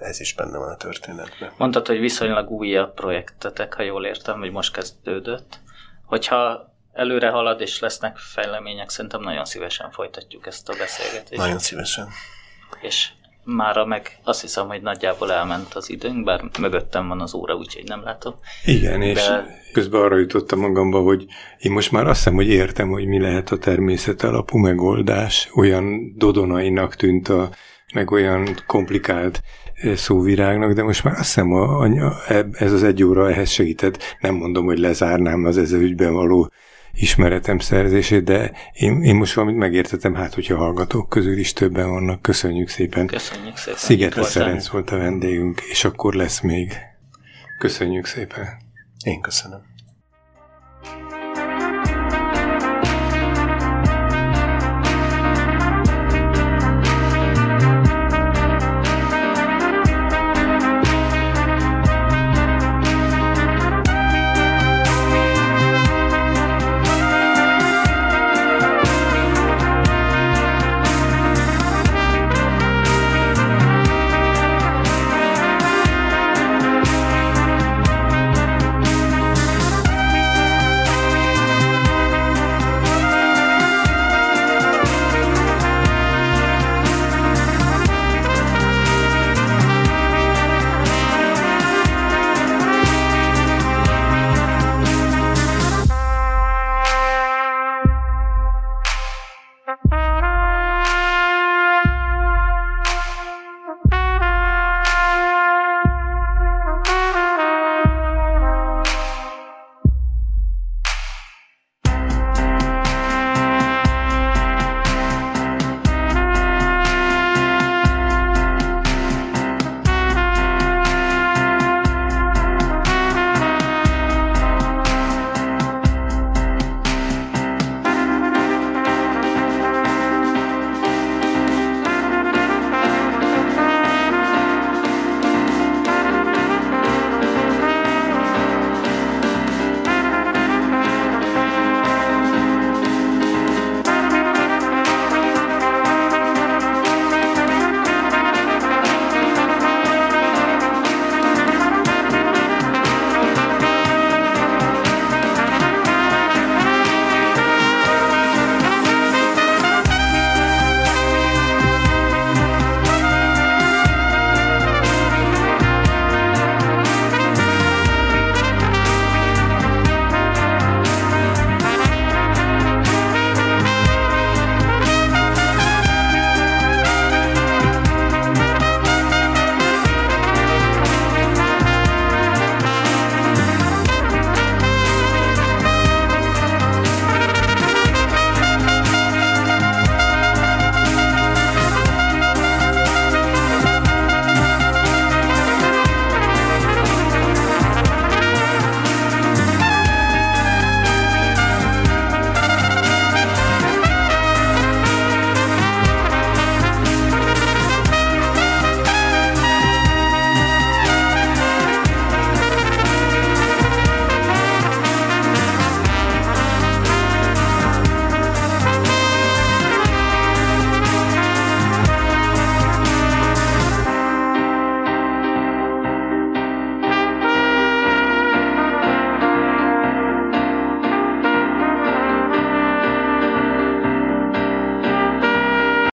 [0.00, 1.50] ez is benne van a történetben.
[1.56, 5.58] Mondtad, hogy viszonylag újabb projektetek, ha jól értem, hogy most kezdődött.
[6.06, 11.40] Hogyha előre halad, és lesznek fejlemények, szerintem nagyon szívesen folytatjuk ezt a beszélgetést.
[11.40, 12.08] Nagyon szívesen.
[12.80, 13.08] És
[13.44, 17.84] mára meg azt hiszem, hogy nagyjából elment az időnk, bár mögöttem van az óra, úgyhogy
[17.84, 18.34] nem látom.
[18.64, 19.06] Igen, De...
[19.06, 19.30] és
[19.72, 21.26] közben arra jutottam magamba, hogy
[21.58, 25.50] én most már azt hiszem, hogy értem, hogy mi lehet a természet alapú megoldás.
[25.54, 27.50] Olyan dodonainak tűnt a,
[27.94, 29.42] meg olyan komplikált
[29.74, 32.20] eh, szóvirágnak, de most már azt hiszem, a, a,
[32.52, 34.16] ez az egy óra ehhez segített.
[34.20, 36.50] Nem mondom, hogy lezárnám az ezzel ügyben való
[36.92, 42.22] ismeretem szerzését, de én, én most valamit megértetem, hát hogyha hallgatók közül is többen vannak.
[42.22, 43.06] Köszönjük szépen.
[43.06, 43.78] Köszönjük szépen.
[43.78, 46.72] Szigetre Szerenc volt a vendégünk, és akkor lesz még.
[47.58, 48.46] Köszönjük szépen.
[49.04, 49.69] Én köszönöm.